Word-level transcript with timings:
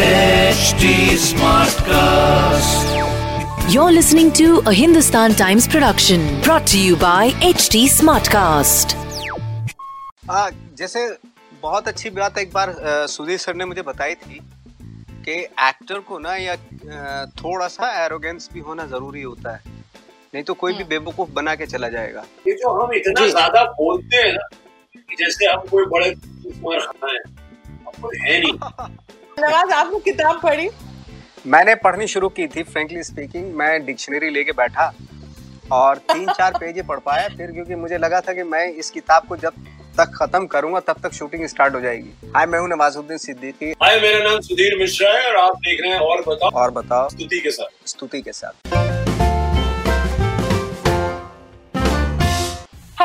HD 0.00 0.90
Smartcast. 1.22 2.92
You're 3.72 3.92
listening 3.92 4.30
to 4.38 4.46
a 4.70 4.72
Hindustan 4.72 5.34
Times 5.34 5.68
production 5.68 6.22
brought 6.40 6.66
to 6.68 6.78
you 6.84 6.96
by 6.96 7.32
HT 7.48 7.82
Smartcast. 7.96 8.94
आ, 10.30 10.50
जैसे 10.78 11.06
बहुत 11.62 11.88
अच्छी 11.88 12.10
बात 12.10 12.38
एक 12.38 12.52
बार 12.52 12.74
सुधीर 13.16 13.38
सर 13.38 13.54
ने 13.54 13.64
मुझे 13.64 13.82
बताई 13.82 14.14
थी 14.24 14.40
कि 15.28 15.34
एक्टर 15.68 15.98
को 16.08 16.18
ना 16.18 16.36
या 16.36 16.56
थोड़ा 17.42 17.68
सा 17.68 17.92
एरोगेंस 18.04 18.48
भी 18.54 18.60
होना 18.70 18.86
ज़रूरी 18.94 19.22
होता 19.22 19.54
है। 19.54 19.62
नहीं 20.34 20.44
तो 20.44 20.54
कोई 20.64 20.72
भी 20.72 20.84
बेवकूफ़ 20.94 21.30
बना 21.40 21.54
के 21.54 21.66
चला 21.66 21.88
जाएगा। 21.98 22.24
ये 22.48 22.54
जो 22.62 22.72
हम 22.80 22.94
इतना 22.94 23.26
ज़्यादा 23.26 23.64
बोलते 23.82 24.16
हैं 24.16 24.32
ना 24.32 24.48
कि 24.96 25.16
जैसे 25.24 25.52
हम 25.52 25.60
कोई 25.70 25.84
बड़े 25.94 26.08
है 26.08 27.18
है 28.26 28.40
नहीं। 28.40 28.54
नवाज़ 29.40 29.72
आपने 29.72 30.00
किताब 30.00 30.40
पढ़ी? 30.42 30.68
मैंने 31.46 31.74
पढ़नी 31.74 32.06
शुरू 32.06 32.28
की 32.28 32.46
थी 32.46 32.62
फ्रेंकली 32.62 33.02
स्पीकिंग 33.02 33.54
मैं 33.54 33.84
डिक्शनरी 33.86 34.30
लेके 34.30 34.52
बैठा 34.52 34.92
और 35.72 35.96
तीन 35.96 36.32
चार 36.38 36.58
पेज 36.60 36.84
पढ़ 36.86 36.98
पाया 36.98 37.28
फिर 37.28 37.52
क्योंकि 37.52 37.74
मुझे 37.74 37.98
लगा 37.98 38.20
था 38.20 38.32
कि 38.32 38.42
मैं 38.42 38.66
इस 38.72 38.90
किताब 38.90 39.26
को 39.28 39.36
जब 39.36 39.52
तक 39.98 40.12
खत्म 40.16 40.46
करूँगा 40.46 40.80
तब 40.80 41.00
तक 41.02 41.12
शूटिंग 41.12 41.46
स्टार्ट 41.46 41.74
हो 41.74 41.80
जाएगी। 41.80 42.30
हाय 42.36 42.46
मैं 42.46 42.58
हूँ 42.58 42.68
नवाजुद्दीन 42.68 43.18
सिद्दीकी। 43.18 43.70
हाय 43.82 44.00
मेरा 44.00 44.18
नाम 44.30 44.40
सुधीर 44.40 44.78
मिश्रा 44.78 45.10
है 45.10 45.28
और 45.30 45.36
आप 45.36 45.56
देख 45.56 45.80
रहे 45.82 45.92
हैं 45.92 46.00
और 46.00 46.22
बताओ। 46.28 46.50
और 46.50 46.70
बताओ। 46.70 47.08
स्तुति 47.08 47.40
के 47.40 47.50
साथ। 47.50 47.88
स्तुति 47.88 48.20
के 48.20 48.32
साथ। 48.32 48.79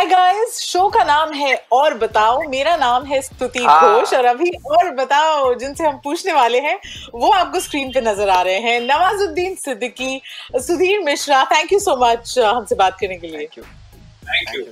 हाय 0.05 0.13
गाइस 0.13 0.57
शो 0.61 0.87
का 0.89 1.03
नाम 1.03 1.31
है 1.33 1.55
और 1.73 1.93
बताओ। 1.97 2.41
मेरा 2.49 2.75
नाम 2.77 3.05
है 3.05 3.21
स्तुति 3.21 3.59
हाँ। 3.59 3.79
घोष 3.81 4.13
और 4.13 4.25
अभी 4.25 4.49
और 4.71 4.89
बताओ 4.95 5.53
जिनसे 5.59 5.83
हम 5.83 5.97
पूछने 6.03 6.33
वाले 6.33 6.59
हैं 6.61 6.77
वो 7.13 7.31
आपको 7.31 7.59
स्क्रीन 7.59 7.91
पे 7.91 8.01
नज़र 8.01 8.29
आ 8.29 8.41
रहे 8.41 8.59
हैं। 8.61 8.79
Nawazuddin 8.81 9.55
Siddiqui 9.55 10.21
Sudhir 10.57 10.99
Mishra 11.03 11.43
thank 11.51 11.73
you 11.73 11.79
so 11.79 11.95
much 12.03 12.37
हमसे 12.39 12.75
बात 12.75 12.97
करने 12.99 13.17
के 13.17 13.27
लिए। 13.27 13.39
थैंक 13.39 13.57
यू 13.57 13.63
थैंक 13.63 14.55
यू 14.55 14.65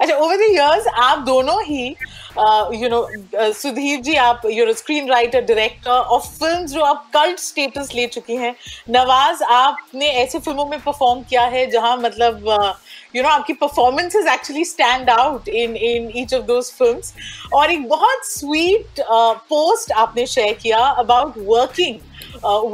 अच्छा 0.00 0.14
ओवर 0.14 0.36
द 0.36 0.50
इयर्स 0.50 0.86
आप 0.96 1.18
दोनों 1.26 1.62
ही 1.64 1.86
यू 2.80 2.88
नो 2.88 3.52
सुधीर 3.52 4.00
जी 4.00 4.14
आप 4.24 4.42
you 4.50 4.66
know 4.66 4.72
screen 4.72 5.08
writer 5.10 5.40
director 5.42 5.90
of 5.90 6.26
film 6.34 6.66
जो 6.66 6.82
आप 6.84 7.08
कल्ट 7.14 7.38
स्टेटस 7.40 7.94
ले 7.94 8.06
चुकी 8.08 8.36
हैं 8.36 8.54
नवाज़ 8.90 9.42
आपने 9.44 10.10
ऐसे 10.22 10.38
फ़िल्मों 10.38 10.66
में 10.66 10.78
परफॉर्म 10.80 11.22
किया 11.22 11.44
है 11.46 11.66
जहाँ 11.70 11.96
मतलब 11.96 12.48
यू 13.16 13.22
नो 13.22 13.28
आपकी 13.28 13.52
performances 13.52 14.26
actually 14.26 14.64
stand 14.64 15.10
out 15.10 15.48
in 15.48 15.76
in 15.76 16.10
each 16.16 16.34
of 16.34 16.42
those 16.42 16.70
films 16.72 17.12
और 17.52 17.70
एक 17.70 17.88
बहुत 17.88 18.26
स्वीट 18.26 19.00
पोस्ट 19.50 19.92
आपने 19.92 20.26
शेयर 20.26 20.54
किया 20.54 20.78
about 20.78 21.34
working 21.38 21.96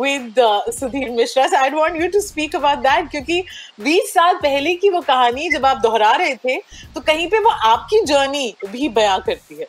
with 0.01 0.35
Sudhir 0.79 1.11
Mishra 1.11 1.47
I 1.61 1.71
want 1.71 2.01
you 2.03 2.09
to 2.09 2.21
speak 2.21 2.57
about 2.57 2.79
that 2.79 3.11
क्योंकि 3.11 3.45
20 3.81 4.13
साल 4.15 4.35
पहले 4.35 4.75
की 4.75 4.91
वो 4.91 5.01
कहानी 5.01 5.49
जब 5.51 5.67
आप 5.67 5.77
दोहरा 5.77 6.11
रहे 6.13 6.35
थे 6.35 6.57
तो 6.95 7.01
कहीं 7.01 7.29
पे 7.29 7.39
वो 7.39 7.51
आपकी 7.51 8.01
जर्नी 8.05 8.55
भी 8.67 8.89
बयां 8.89 9.19
करती 9.21 9.55
है। 9.55 9.67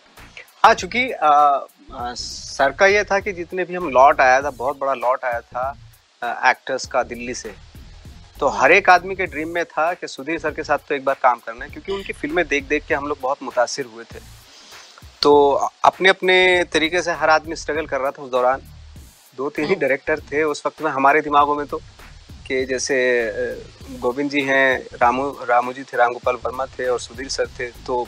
हाँ 0.64 0.74
चूँकि 0.74 1.10
अ, 1.12 1.28
अ, 1.28 2.14
सर 2.14 2.72
का 2.72 2.88
ये 2.88 3.04
था 3.04 3.20
कि 3.20 3.32
जितने 3.34 3.64
भी 3.64 3.76
हम 3.76 3.90
लॉट 3.90 4.22
आया 4.22 4.42
था 4.42 4.50
बहुत 4.50 4.80
बड़ा 4.80 4.94
लॉट 4.94 5.26
आया 5.26 5.40
था 5.42 5.70
एक्टर्स 6.50 6.86
का 6.86 7.04
दिल्ली 7.04 7.34
से। 7.34 7.54
तो 8.40 8.48
हर 8.52 8.72
एक 8.72 8.90
आदमी 8.90 9.16
के 9.16 9.26
ड्रीम 9.26 9.50
में 9.50 9.64
था 9.66 9.94
कि 9.94 10.08
सुधीर 10.08 10.40
सर 10.40 10.52
के 10.54 10.64
साथ 10.64 10.78
तो 10.90 10.96
एक 10.96 11.04
बार 11.06 11.16
काम 11.22 11.40
करना 11.46 11.66
है 11.66 11.72
क्योंकि 11.72 11.92
उनकी 11.92 12.14
फ़िल्में 12.14 12.48
देख 12.48 12.68
देख 12.68 12.86
के 12.88 12.94
हम 12.94 13.08
लोग 13.08 13.18
बहुत 13.22 13.44
मुतासर 13.44 13.86
हुए 13.94 14.04
थे। 14.04 14.20
तो 15.22 15.32
अपने 15.86 16.10
अपने 16.10 16.64
तरीके 16.74 17.02
से 17.02 17.12
हर 17.14 17.30
आदमी 17.30 17.56
स्ट्रगल 17.56 17.86
कर 17.88 18.02
रहा 18.02 18.12
था 18.12 18.24
उस 18.24 18.32
दौरान। 18.32 18.62
दो 19.38 19.50
तीन 19.50 19.66
ही 19.66 19.76
डायरेक्टर 19.76 20.20
थे 20.32 20.44
उस 20.44 20.66
वक्त 20.66 20.82
में 20.82 20.92
हमारे 20.92 21.22
दिमागों 21.22 21.56
में 21.56 21.66
तो 21.68 21.78
कि 22.48 22.66
जैसे 22.66 22.98
गोविंद 24.02 24.30
जी 24.32 24.42
हैं 24.42 24.98
रामू 25.02 25.30
रामू 25.50 25.74
जी 25.74 25.84
थे 25.84 25.98
रामगोपाल 25.98 26.36
वर्मा 26.46 26.66
थे 26.78 26.88
और 26.88 27.00
सुधीर 27.00 27.30
सर 27.30 27.48
थे 27.60 27.68
तो 27.88 28.06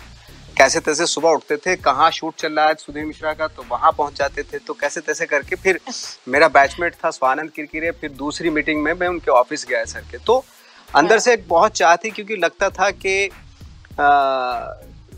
कैसे 0.57 0.79
तैसे 0.79 1.05
सुबह 1.05 1.29
उठते 1.29 1.55
थे, 1.57 1.75
कहाँ 1.77 2.09
शूट 2.11 2.35
चल 2.35 2.53
रहा 2.53 2.67
है 2.67 2.75
सुधीर 2.75 3.05
मिश्रा 3.05 3.33
का 3.33 3.47
तो 3.47 3.65
वहाँ 3.69 3.91
पहुँच 3.91 4.17
जाते 4.17 4.43
थे। 4.43 4.59
तो 4.59 4.73
कैसे 4.75 5.01
तैसे 5.01 5.25
करके 5.25 5.55
फिर 5.57 5.79
मेरा 6.27 6.47
बैचमेट 6.49 6.95
था 6.95 7.11
स्वानंद 7.11 7.51
किरकिरे, 7.51 7.91
फिर 7.91 8.11
दूसरी 8.13 8.49
मीटिंग 8.51 8.83
में 8.83 8.93
मैं 8.93 9.07
उनके 9.07 9.31
ऑफ़िस 9.33 9.65
गया 9.69 9.83
सर 9.85 10.01
के। 10.11 10.17
तो 10.19 10.43
अंदर 10.89 11.19
से 11.19 11.33
एक 11.33 11.47
बहुत 11.47 11.71
चाह 11.73 11.95
थी 11.95 12.09
क्योंकि 12.11 12.35
लगता 12.37 12.69
था 12.71 12.89
कि 12.95 13.29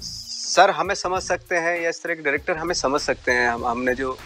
सर 0.02 0.70
हमें 0.72 0.96
समझ 0.96 1.22
सकते 1.24 1.56
हैं 1.58 1.80
या 1.82 1.90
इस 1.90 2.04
तरह 2.04 2.16
के 2.16 2.22
डायरेक्टर 2.24 2.58
हमें 2.58 2.74
समझ 2.76 3.02
सकते 3.02 3.32
हैं। 3.32 3.50
हम, 3.50 3.66
हमने 3.66 3.96
जो 3.96 4.18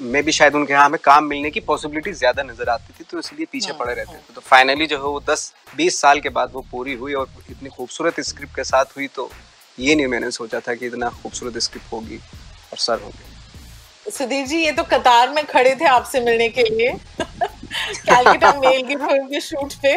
मे 0.00 0.22
भी 0.22 0.32
शायद 0.32 0.54
उनके 0.54 0.72
यहाँ 0.72 0.84
हमें 0.84 0.98
काम 1.04 1.24
मिलने 1.26 1.50
की 1.50 1.60
पॉसिबिलिटी 1.62 2.12
ज़्यादा 2.14 2.42
नज़र 2.42 2.68
आती 2.68 2.92
थी 2.92 3.04
तो 3.10 3.18
इसलिए 3.18 3.46
पीछे 3.52 3.72
पड़े 3.74 3.94
रहते 3.94 4.14
थे। 4.14 4.34
तो 4.34 4.40
फाइनली 4.40 4.86
जो 4.86 4.96
है 4.96 5.02
वो 5.04 5.20
दस 5.28 5.52
बीस 5.76 6.00
साल 6.00 6.20
के 6.20 6.28
बाद 6.30 6.50
वो 6.52 6.64
पूरी 6.70 6.94
हुई 6.94 7.14
और 7.14 7.28
इतनी 7.50 7.68
खूबसूरत 7.68 8.20
स्क्रिप्ट 8.22 8.54
के 8.56 8.64
साथ 8.64 8.96
हुई 8.96 9.08
तो 9.08 9.30
ये 9.80 9.94
नहीं 9.94 10.06
मैंने 10.06 10.30
सोचा 10.30 10.60
था 10.60 10.74
कि 10.74 10.86
इतना 10.86 11.08
खूबसूरत 11.22 11.58
स्क्रिप्ट 11.62 11.92
होगी 11.92 12.16
और 12.16 12.78
सर 12.78 13.02
होंगे 13.02 14.10
सुधीर 14.10 14.46
जी 14.46 14.56
ये 14.58 14.72
तो 14.72 14.82
कतार 14.90 15.28
में 15.34 15.44
खड़े 15.46 15.74
थे 15.80 15.84
आपसे 15.86 16.20
मिलने 16.20 16.48
के 16.48 16.62
लिए। 16.64 16.92
कैलकाटा 17.22 18.52
मेल 18.60 18.82
की 18.88 18.96
फ़िल्म 18.96 19.26
के 19.26 19.40
शूट 19.40 19.74
पे 19.82 19.94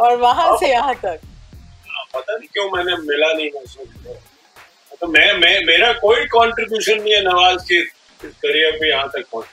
और 0.00 0.16
वहाँ 0.18 0.56
से 0.58 0.70
यहाँ 0.70 0.94
तक। 0.96 1.20
पता 2.14 2.36
नहीं 2.36 2.48
क्यों 2.52 2.70
मैंने 2.70 2.96
मिला 3.02 3.32
नहीं 3.32 3.50
महसूस 3.54 3.88
तो। 5.00 5.06
मैं 5.08 5.32
मैं 5.40 5.54
मेरा 5.66 5.92
कोई 6.00 6.24
कंट्रीब्यूशन 6.28 7.02
नहीं 7.02 7.14
है 7.14 7.20
नवाज़ 7.24 7.62
के 7.64 7.80
करियर 8.22 8.78
पे 8.80 8.90
यहाँ 8.90 9.08
तक 9.08 9.24
पहुँच। 9.32 9.46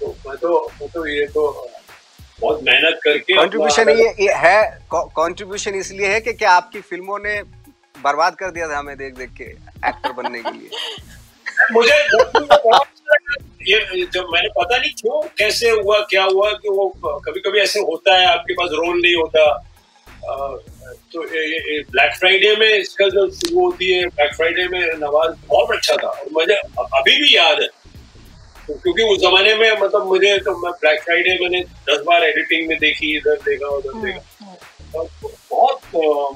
तो 0.00 0.14
मैं 0.26 0.36
तो 0.36 0.60
मैं 0.80 0.88
तो 0.88 1.06
ये 1.06 1.26
तो 1.34 1.42
बहुत 2.40 2.62
मेहनत 2.62 3.00
करके 3.04 3.36
कंट्रीब्यूशन 3.36 3.88
ये, 3.90 4.14
ये 4.20 4.32
है 4.36 4.62
कंट्रीब्यूशन 4.94 5.74
इसलिए 5.74 6.08
है 6.12 6.20
कि 6.20 6.32
क्या 6.34 6.52
आपकी 6.52 6.80
फ़िल्मों 6.82 7.18
ने 7.18 7.40
बर्बाद 8.04 8.34
कर 8.40 8.50
दिया 8.50 8.68
था 8.68 8.78
हमें 8.78 8.96
देख 8.96 9.14
देख 9.18 9.30
के 9.40 9.44
एक्टर 9.88 10.12
बनने 10.12 10.42
के 10.42 10.52
लिए। 10.58 10.68
मुझे 11.72 11.96
ये 13.68 14.04
जब 14.14 14.26
मैंने 14.32 14.48
पता 14.56 14.76
नहीं 14.76 14.90
क्यों 15.00 15.20
कैसे 15.38 15.70
हुआ 15.70 15.98
क्या 16.10 16.22
हुआ 16.24 16.50
कि 16.62 16.68
वो 16.68 16.88
कभी 17.26 17.40
कभी 17.40 17.60
ऐसे 17.60 17.80
होता 17.90 18.16
है 18.18 18.26
आपके 18.26 18.54
पास 18.54 18.70
रोल 18.72 19.00
नहीं 19.00 19.14
होता। 19.14 19.44
तो 21.12 21.22
ब्लैक 21.90 22.14
फ्राइडे 22.18 22.54
में 22.56 22.68
इसका 22.68 23.08
जब 23.08 23.30
शुरू 23.34 23.64
होती 23.64 23.92
है 23.92 24.06
ब्लैक 24.06 24.34
फ्राइडे 24.34 24.66
में 24.68 24.80
नवाज़ 24.98 25.32
बहुत 25.48 25.70
अच्छा 25.76 25.96
था। 25.96 26.08
और 26.08 26.28
मुझे 26.32 26.54
अभी 26.54 27.16
भी 27.22 27.34
याद 27.36 27.60
है। 27.60 27.68
तो 28.66 28.74
क्योंकि 28.74 29.02
उस 29.02 29.18
जमाने 29.20 29.54
में 29.54 29.70
मतलब 29.80 30.06
मुझे 30.08 30.36
तो 30.44 30.56
मैं 30.58 30.72
ब्लैक 30.80 31.02
फ्राइडे 31.02 31.38
मैंने 31.42 31.60
दस 31.88 32.02
बार 32.06 32.24
एडिटिंग 32.24 32.68
में 32.68 32.78
देखी 32.78 33.16
इधर 33.16 33.36
देखा 33.48 33.68
उधर 33.76 34.00
देखा। 34.04 34.54
तो 34.94 35.08
बहुत 35.50 35.80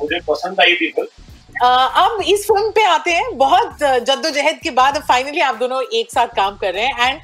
मुझे 0.02 0.20
पसंद 0.28 0.60
आई 0.60 0.74
थी 0.74 0.90
फ़िल्म। 0.90 1.26
अब 1.60 2.20
इस 2.22 2.44
फ़िल्म 2.48 2.70
पे 2.70 2.82
आते 2.84 3.10
हैं। 3.12 3.36
बहुत 3.38 3.78
जद्दोजहद 3.78 4.58
के 4.62 4.70
बाद 4.72 4.98
फाइनली 5.08 5.40
आप 5.40 5.54
दोनों 5.56 5.82
एक 5.94 6.10
साथ 6.10 6.28
काम 6.36 6.56
कर 6.56 6.72
रहे 6.74 6.84
हैं। 6.84 7.08
And 7.08 7.20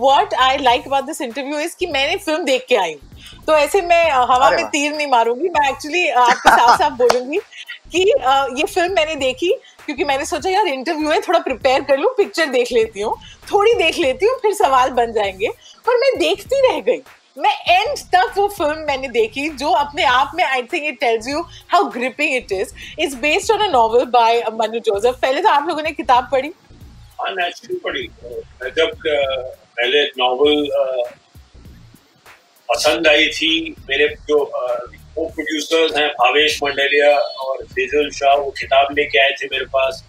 what 0.00 0.34
I 0.34 0.58
like 0.58 0.86
about 0.86 1.04
this 1.04 1.20
interview 1.20 1.58
is 1.58 1.76
कि 1.78 1.86
मैंने 1.88 2.16
फ़िल्म 2.16 2.44
देख 2.44 2.66
के 2.68 2.76
आई 2.76 2.94
तो 3.46 3.56
ऐसे 3.56 3.80
मैं 3.82 4.04
हवा 4.10 4.50
में 4.50 4.64
तीर 4.66 4.92
नहीं 4.96 5.06
मारूँगी। 5.10 5.48
मैं 5.48 5.68
एक्चुअली 5.70 6.08
आपके 6.08 6.50
साथ 6.50 6.76
साथ 6.78 6.90
बोलूँगी 6.98 7.38
कि 7.92 8.00
ये 8.00 8.64
फ़िल्म 8.64 8.92
मैंने 8.94 9.14
देखी 9.16 9.52
क्योंकि 9.86 10.04
मैंने 10.04 10.24
सोचा 10.24 10.50
यार 10.50 10.66
इंटरव्यू 10.66 11.10
है 11.10 11.20
थोड़ा 11.20 11.38
प्रिपेयर 11.38 11.82
कर 11.84 11.98
लूँ 11.98 12.12
पिक्चर 12.16 12.46
देख 12.48 12.72
लेती 12.72 13.00
हूँ 13.00 13.16
थोड़ी 13.52 13.74
देख 13.74 13.98
लेती 13.98 14.26
हूँ 14.26 14.38
फिर 14.42 14.54
सवाल 14.54 14.90
बन 14.92 15.12
जाएँगे। 15.12 15.48
पर 15.86 15.96
मैं 16.00 16.18
देखती 16.18 16.60
रह 16.68 16.80
गई। 16.82 17.02
मैं 17.36 17.52
एंड 17.68 17.98
तक 18.14 18.34
वो 18.36 18.46
फ़िल्म 18.48 18.84
मैंने 18.86 19.08
देखी 19.08 19.48
जो 19.60 19.70
अपने 19.74 20.04
आप 20.04 20.32
में 20.34 20.44
I 20.44 20.62
think 20.62 20.84
it 20.86 20.98
tells 21.00 21.28
you 21.28 21.40
how 21.68 21.84
gripping 21.90 22.34
it 22.36 22.52
is 22.52 22.74
it's 23.00 23.14
based 23.22 23.52
on 23.52 23.60
a 23.60 23.70
novel 23.70 24.04
by 24.16 24.42
Manu 24.52 24.78
Joseph 24.88 25.14
पहले 25.22 25.42
तो 25.42 25.48
आप 25.48 25.68
लोगों 25.68 25.82
ने 25.82 25.92
किताब 25.92 26.28
पढ़ी? 26.32 26.52
हाँ 27.20 27.30
नेचुरली 27.30 28.08
मैं 28.62 28.70
जब 28.76 28.90
पहले 29.06 30.02
नॉवल 30.18 30.66
पसंद 32.68 33.08
आई 33.08 33.26
थी, 33.28 33.74
मेरे 33.88 34.08
जो 34.28 34.44
को 35.14 35.24
प्रोड्यूसर्स 35.26 35.96
हैं, 35.96 36.08
भावेश 36.10 36.58
मंडलिया 36.62 37.10
और 37.16 37.64
सेजल 37.64 38.10
शाह 38.10 38.34
वो 38.34 38.50
किताब 38.58 38.94
लेके 38.98 39.18
आए 39.22 39.30
थे 39.40 39.46
मेरे 39.46 39.64
पास। 39.74 40.02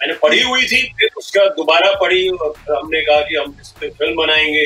मैंने 0.00 0.14
पढ़ी 0.22 0.40
हुई 0.42 0.64
थी, 0.64 0.82
फिर 0.98 1.10
उसका 1.18 1.44
दोबारा 1.56 1.92
पढ़ी। 2.00 2.26
हमने 2.28 3.00
कहा 3.00 3.20
कि 3.20 3.36
हम 3.36 3.56
इस 3.60 3.70
पे 3.80 3.88
फ़िल्म 3.90 4.16
बनाएँगे। 4.16 4.64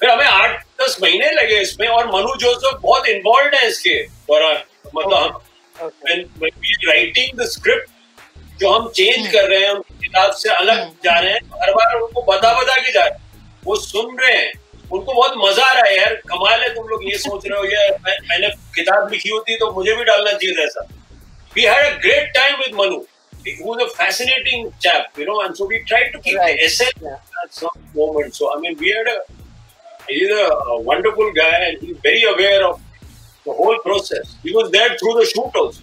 फिर 0.00 0.10
हमें 0.10 0.24
आठ 0.24 0.64
दस 0.82 0.96
महीने 1.02 1.30
लगे 1.32 1.60
इसमें 1.60 1.86
और 1.88 2.06
मनु 2.14 2.34
जोसेफ 2.44 2.78
बहुत 2.82 3.08
इन्वॉल्व 3.08 3.56
है 3.56 3.66
इसके 3.68 3.96
दौरान 4.30 4.62
मतलब 4.96 5.40
राइटिंग 6.88 7.38
द 7.40 7.48
स्क्रिप्ट 7.50 7.90
जो 8.60 8.70
हम 8.70 8.88
चेंज 8.96 9.32
कर 9.32 9.48
रहे 9.48 9.60
हैं 9.60 9.70
उनकी 9.70 9.94
किताब 10.06 10.32
से 10.40 10.48
अलग 10.54 10.88
जा 11.04 11.18
रहे 11.18 11.32
हैं 11.32 11.40
हर 11.62 11.72
बार 11.74 11.94
उनको 12.00 12.22
बता 12.22 12.52
बता 12.60 12.76
के 12.80 12.92
जा 12.92 13.04
रहे 13.04 13.10
हैं। 13.10 13.20
वो 13.64 13.76
सुन 13.76 14.18
रहे 14.20 14.34
हैं। 14.34 14.52
उनको 14.92 15.12
बहुत 15.12 15.34
मज़ा 15.38 15.64
आ 15.64 15.72
रहा 15.72 15.84
है 15.84 15.96
यार 15.96 16.14
कमाल 16.28 16.60
है 16.62 16.68
तुम 16.74 16.88
लोग 16.88 17.04
ये 17.10 17.18
सोच 17.18 17.46
रहे 17.46 17.58
हो 17.58 17.64
यार 17.64 17.98
मैं, 18.04 18.16
मैंने 18.28 18.48
किताब 18.74 19.12
लिखी 19.12 19.28
होती 19.28 19.56
तो 19.58 19.70
मुझे 19.72 19.94
भी 19.94 20.04
डालना 20.04 20.32
चाहिए 20.32 20.56
था 20.58 20.62
ऐसा। 20.64 20.86
We 21.54 21.62
had 21.62 21.92
a 21.92 21.96
great 22.02 22.32
time 22.34 22.56
with 22.60 22.74
Manu 22.80 23.00
he 23.46 23.52
was 23.68 23.80
a 23.82 23.86
fascinating 23.94 24.60
chap, 24.82 25.16
you 25.20 25.24
know, 25.28 25.36
and 25.44 25.56
so 25.60 25.66
we 25.70 25.78
tried 25.86 26.10
to 26.10 26.18
keep 26.26 26.36
right. 26.40 26.58
the 26.58 26.66
essence 26.66 27.00
yeah. 27.06 27.40
at 27.42 27.56
some 27.60 27.80
moment. 27.94 28.36
So 28.36 28.50
I 28.50 28.58
mean, 28.64 28.76
we 28.82 28.92
had 28.96 29.08
a 29.12 29.14
he's 30.08 30.30
a, 30.30 30.44
a, 30.44 30.80
wonderful 30.80 31.32
guy, 31.32 31.58
and 31.68 31.80
he's 31.80 31.96
very 31.98 32.22
aware 32.24 32.66
of 32.66 32.80
the 33.46 33.52
whole 33.52 33.78
process. 33.78 34.36
He 34.42 34.54
was 34.54 34.70
there 34.70 34.96
through 34.98 35.14
the 35.20 35.26
shoot 35.26 35.56
also. 35.56 35.82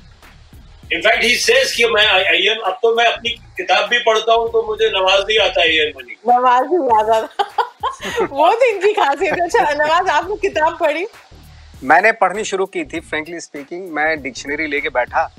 In fact 0.93 1.23
he 1.23 1.35
says 1.35 1.71
कि 1.75 1.85
मैं 1.85 2.05
IN 2.05 2.59
अब 2.65 2.77
तो 2.81 2.95
मैं 2.95 3.05
अपनी 3.05 3.29
किताब 3.29 3.89
भी 3.89 3.97
पढ़ता 3.99 4.33
हूँ 4.33 4.47
तो 4.51 4.63
मुझे 4.67 4.89
नवाज़ 4.89 5.21
नहीं 5.21 5.37
आता 5.39 5.61
आईएन 5.61 5.91
मनी 5.97 6.15
नवाज़ 6.27 6.69
नहीं 6.71 6.97
आता 6.99 7.19
वो 8.31 8.53
तो 8.53 8.69
इनकी 8.69 8.93
खासियत 8.93 9.39
अच्छा 9.39 9.73
नवाज़ 9.73 10.09
आपने 10.09 10.35
किताब 10.35 10.77
पढ़ी? 10.79 11.05
मैंने 11.83 12.11
पढ़नी 12.11 12.43
शुरू 12.43 12.65
की 12.65 12.85
थी 12.85 12.99
फ्रेंकली 12.99 13.39
स्पीकिंग 13.39 13.89
मैं 13.91 14.21
डिक्शनरी 14.21 14.67
लेके 14.67 14.89
बैठा 14.89 15.29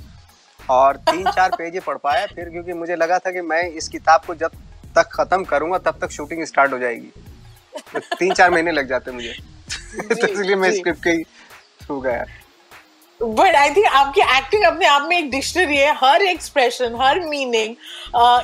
और 0.70 0.96
तीन 0.96 1.30
चार 1.36 1.50
पेज 1.58 1.74
ही 1.74 1.80
पढ़ 1.80 1.96
पाया। 1.96 2.26
फिर 2.26 2.48
क्योंकि 2.48 2.72
मुझे 2.72 2.96
लगा 2.96 3.18
था 3.18 3.30
कि 3.30 3.40
मैं 3.40 3.62
इस 3.70 3.88
किताब 3.88 4.20
को 4.26 4.34
जब 4.34 4.50
तक 4.98 5.08
खत्म 5.12 5.44
करूँगा 5.44 5.78
तब 5.78 5.98
तक 6.00 6.10
शूटिंग 6.10 6.44
स्टार्ट 6.44 6.72
हो 6.72 6.78
जाएगी। 6.78 7.12
तीन 7.96 8.34
चार 8.34 8.50
महीने 8.50 8.72
लग 8.72 8.88
जाते 8.88 9.12
मुझे। 9.12 9.34
तो 10.10 10.26
इसलिए 10.26 10.56
मैं 10.56 10.72
स्क्रिप्ट 10.72 11.00
के 11.00 11.22
थ्रू 11.22 12.00
गया। 12.00 12.24
बट 13.20 13.54
आई 13.54 13.70
थिंक 13.70 13.86
आपकी 13.86 14.20
एक्टिंग 14.36 14.62
अपने 14.64 14.86
आप 14.86 15.06
में 15.08 15.16
एक 15.16 15.30
डिक्शनरी 15.30 15.76
है 15.76 15.92
हर 15.96 16.22
एक्सप्रेशन 16.22 16.94
हर 17.00 17.18
मीनिंग 17.20 17.74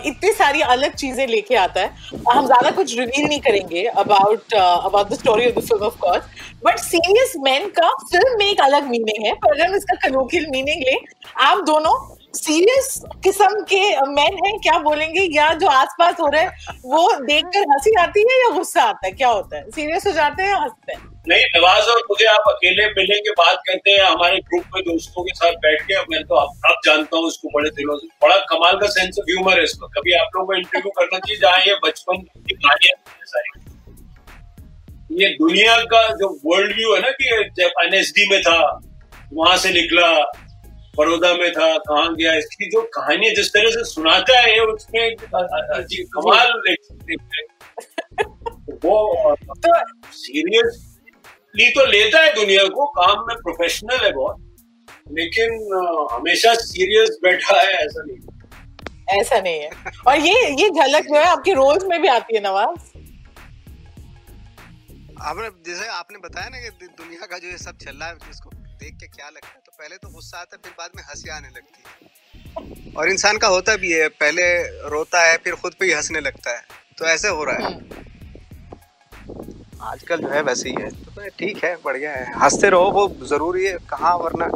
इतनी 0.06 0.32
सारी 0.32 0.61
अलग 0.75 0.94
चीज़ें 0.94 1.26
लेके 1.26 1.55
आता 1.56 1.81
है। 1.81 2.11
हम 2.32 2.46
ज़्यादा 2.46 2.70
कुछ 2.70 2.99
रिवील 2.99 3.26
नहीं 3.26 3.40
करेंगे 3.40 3.84
about 4.02 4.55
about 4.55 5.08
the 5.08 5.19
story 5.19 5.46
of 5.46 5.55
the 5.55 5.64
film 5.69 5.87
of 5.87 5.96
course 6.00 6.25
but 6.64 6.78
serious 6.78 7.32
man 7.40 7.69
का 7.78 7.88
फ़िल्म 8.02 8.38
में 8.38 8.46
एक 8.46 8.61
अलग 8.61 8.88
मीनिंग 8.90 9.26
है 9.26 9.32
पर 9.34 9.55
अगर 9.55 9.67
हम 9.67 9.76
इसका 9.76 9.96
कलोकियल 10.08 10.46
मीनिंग 10.50 10.82
ले 10.82 10.99
आप 11.44 11.64
दोनों 11.64 11.94
सीरियस 12.36 13.00
किस्म 13.24 13.60
के 13.62 13.80
मैन 14.06 14.34
हैं, 14.46 14.58
क्या 14.58 14.78
बोलेंगे? 14.78 15.28
या 15.32 15.52
जो 15.54 15.66
आसपास 15.66 16.14
हो 16.20 16.26
रहे 16.26 16.42
हैं, 16.42 16.80
वो 16.84 17.20
देखकर 17.20 17.60
हँसी 17.70 17.94
आती 18.00 18.20
है 18.20 18.38
या 18.44 18.50
गुस्सा 18.50 18.82
आता 18.82 19.06
है? 19.06 19.12
क्या 19.12 19.28
होता 19.28 19.56
है? 19.56 19.70
सीरियस 19.70 20.06
हो 20.06 20.12
जाते 20.12 20.42
हैं 20.42 20.50
या 20.50 20.56
हँसते 20.56 20.92
हैं? 20.92 21.00
नहीं, 21.28 21.44
नवाज़ 21.56 21.88
और 21.90 22.00
मुझे 22.10 22.24
आप 22.24 22.44
अकेले 22.48 22.86
मिलने 22.86 23.18
के 23.18 23.30
बाद 23.30 23.56
कहते 23.56 23.90
हैं, 23.90 24.04
हमारे 24.04 24.36
ग्रुप 24.36 24.64
में 24.74 24.82
दोस्तों 24.82 25.22
के 25.22 25.34
साथ 25.34 25.52
बैठ 25.52 25.82
के, 25.82 26.00
मैं 26.00 26.22
तो 26.24 26.34
अब 26.34 26.48
अब 26.64 26.80
जानता 26.86 27.16
हूँ 27.16 27.28
इसको 27.28 27.48
बड़े 27.48 27.70
दिनों 27.70 27.96
से। 27.96 28.06
बड़ा 28.22 28.36
कमाल 28.36 28.76
का 28.76 28.86
सेंस 28.86 29.18
ऑफ़ 29.18 29.30
ह्यूमर 29.30 29.58
है 29.58 29.64
इसको 29.64 29.86
कभी 29.88 30.12
आप 30.12 30.36
लोगों 30.36 30.46
को 30.46 30.54
इंटरव्यू 30.54 30.90
करना 30.90 31.18
चाहिए 31.18 31.40
जहाँ 31.40 31.58
ये 31.58 31.74
बचपन 31.84 32.16
की 32.16 32.54
कहानियाँ 32.54 32.96
सारी। 33.26 33.48
ये 35.22 35.28
दुनिया 35.28 35.76
का 35.84 36.08
जो 36.14 36.28
वर्ल्ड 36.46 36.76
व्यू 36.76 36.94
है 36.94 37.00
ना 37.00 37.10
कि 37.10 37.50
जब 37.56 37.70
एनएसडी 37.84 38.28
में 38.30 38.40
था, 38.42 38.80
वहाँ 39.34 39.56
से 39.56 39.70
निकला 39.70 40.08
बड़ौदा 40.98 41.32
में 41.34 41.50
था 41.52 41.76
कहाँ 41.78 42.14
गया 42.14 42.34
इसकी 42.34 42.70
जो 42.70 42.82
कहानी 42.94 43.31
जिस 43.31 43.48
तरह 43.48 43.70
से 43.70 43.84
सुनाता 43.84 44.38
है 44.38 44.58
उसमें 44.60 45.16
कमाल 46.16 46.52
वो 48.84 48.96
सीरियसली 50.12 51.69
तो 51.70 51.87
लेता 51.87 52.20
है 52.20 52.34
दुनिया 52.34 52.64
को 52.69 52.87
काम 52.93 53.25
में 53.28 53.37
प्रोफेशनल 53.37 54.04
है 54.04 54.12
बहुत 54.12 54.43
लेकिन 55.12 55.52
हमेशा 56.12 56.54
सीरियस 56.54 57.19
बैठा 57.22 57.60
है 57.60 57.72
ऐसा 57.75 58.02
नहीं। 58.06 59.20
ऐसा 59.20 59.40
नहीं 59.40 59.60
है। 59.60 59.70
और 60.08 60.16
ये 60.19 60.34
ये 60.62 60.69
झलक 60.70 61.04
जो 61.04 61.16
है 61.16 61.25
आपके 61.25 61.52
रोल्स 61.54 61.84
में 61.84 62.00
भी 62.02 62.08
आती 62.08 62.37
है 62.37 62.42
नवाज़। 62.42 62.78
आपने 65.22 65.49
जैसे 65.66 65.88
आपने 65.88 66.19
बताया 66.19 66.49
ना 66.49 66.58
कि 66.58 66.87
दुनिया 66.87 67.26
का 67.26 67.38
जो 67.38 67.49
ये 67.49 67.58
सब 67.58 67.76
चल 67.76 67.96
रहा 68.00 68.08
है 68.08 68.14
इसको 68.31 68.50
देख 68.86 68.94
के 69.00 69.06
क्या 69.08 69.28
लगता 69.28 69.48
है? 69.48 69.60
तो 69.66 69.72
पहले 69.78 69.96
तो 69.96 70.08
गुस्सा 70.08 70.38
आता 70.38 70.56
है 70.56 70.60
फिर 70.64 70.72
बाद 70.78 70.90
में 70.96 71.02
हँसी 71.02 71.30
आने 71.30 71.48
लगती 71.48 71.82
है। 71.82 72.94
और 72.96 73.08
इंसान 73.10 73.38
का 73.38 73.48
होता 73.48 73.74
भी 73.76 73.92
है 73.92 74.08
पहले 74.20 74.44
रोता 74.88 75.22
है 75.22 75.36
फिर 75.44 75.54
खुद 75.62 75.74
पे 75.80 75.86
ही 75.86 75.92
हंसने 75.92 76.20
लगता 76.20 76.50
है। 76.50 76.62
तो 76.98 77.04
ऐसे 77.06 77.28
हो 77.28 77.44
रहा 77.44 77.68
है। 77.68 77.74
आजकल 79.84 80.20
जो 80.20 80.28
है 80.28 80.42
वैसे 80.42 80.68
ही 80.68 80.74
है। 80.80 80.90
तो 80.90 81.28
ठीक 81.38 81.64
है 81.64 81.74
बढ़िया 81.84 82.12
है। 82.12 82.32
हँसते 82.42 82.70
रहो 82.70 82.90
वो 82.90 83.08
ज़रूरी 83.26 83.64
है 83.64 83.76
कहाँ 83.90 84.16
वरना 84.18 84.46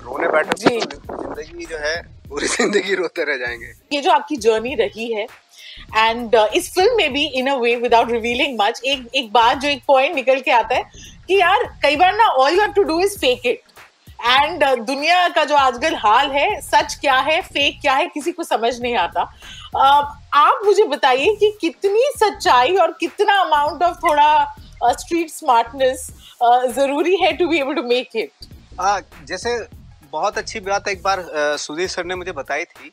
रोने 0.00 0.28
बैठो। 0.28 0.52
तो 0.52 0.68
ज़िंदगी 0.68 1.66
जो 1.66 1.78
है 1.78 1.96
पूरी 2.28 2.46
ज़िंदगी 2.56 2.94
रोते 2.94 3.24
रह 3.24 3.36
जाएँगे। 3.36 3.72
ये 3.92 4.00
जो 4.00 4.10
आपकी 4.10 4.36
जर्नी 4.48 4.74
रही 4.74 5.12
है 5.12 5.26
एंड 5.96 6.34
uh, 6.36 6.46
इस 6.54 6.72
फ़िल्म 6.74 6.96
में 6.96 7.12
भी 7.12 7.24
in 7.38 7.46
a 7.50 7.54
way 7.56 7.74
without 7.76 8.10
revealing 8.10 8.58
much 8.60 8.80
एक 8.84 9.06
एक 9.14 9.30
बात 9.32 9.58
जो 9.58 9.68
एक 9.68 9.82
पॉइंट 9.86 10.14
निकल 10.14 10.40
के 10.40 10.50
आता 10.50 10.76
है 10.76 11.09
कि 11.30 11.40
यार 11.40 11.64
कई 11.82 11.96
बार 11.96 12.14
ना 12.16 12.24
all 12.42 12.52
you 12.52 12.60
have 12.60 12.72
to 12.72 12.82
do 12.82 13.00
is 13.00 13.18
fake 13.18 13.46
it 13.46 13.60
and 14.20 14.64
दुनिया 14.86 15.28
का 15.34 15.44
जो 15.44 15.56
आजकल 15.56 15.94
हाल 15.96 16.30
है 16.30 16.48
सच 16.60 16.94
क्या 17.00 17.18
है 17.28 17.40
फेक 17.42 17.80
क्या 17.80 17.94
है 17.94 18.06
किसी 18.06 18.32
को 18.32 18.44
समझ 18.44 18.80
नहीं 18.80 18.96
आता। 18.96 19.24
Uh, 19.70 20.04
आप 20.34 20.60
मुझे 20.64 20.84
बताइए 20.84 21.34
कि 21.40 21.50
कितनी 21.60 22.02
सच्चाई 22.16 22.74
और 22.76 22.92
कितना 23.00 23.34
अमाउंट 23.40 23.82
ऑफ़ 23.82 23.96
थोड़ा 23.96 24.54
स्ट्रीट 24.84 25.28
uh, 25.28 25.34
स्मार्टनेस 25.34 26.06
uh, 26.42 26.66
ज़रूरी 26.70 27.16
है 27.16 27.32
to 27.36 27.48
be 27.48 27.60
able 27.60 27.74
to 27.74 27.82
make 27.82 28.16
it 28.16 28.48
जैसे 29.28 29.56
बहुत 30.12 30.38
अच्छी 30.38 30.60
बात 30.60 30.88
एक 30.88 31.02
बार 31.02 31.22
uh, 31.22 31.60
सुधीर 31.60 31.88
सर 31.88 32.04
ने 32.04 32.14
मुझे 32.14 32.32
बताई 32.32 32.64
थी 32.64 32.92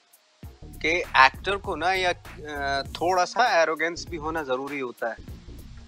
कि 0.86 0.96
एक्टर 1.26 1.56
को 1.58 1.76
ना 1.76 1.94
या 1.94 2.14
थोड़ा 3.02 3.26
सा 3.26 3.50
एरोगेंस 3.62 4.06
भी 4.10 4.18
होना 4.18 4.44
ज़रूरी 4.44 4.80
होता 4.80 5.10
है। 5.10 5.16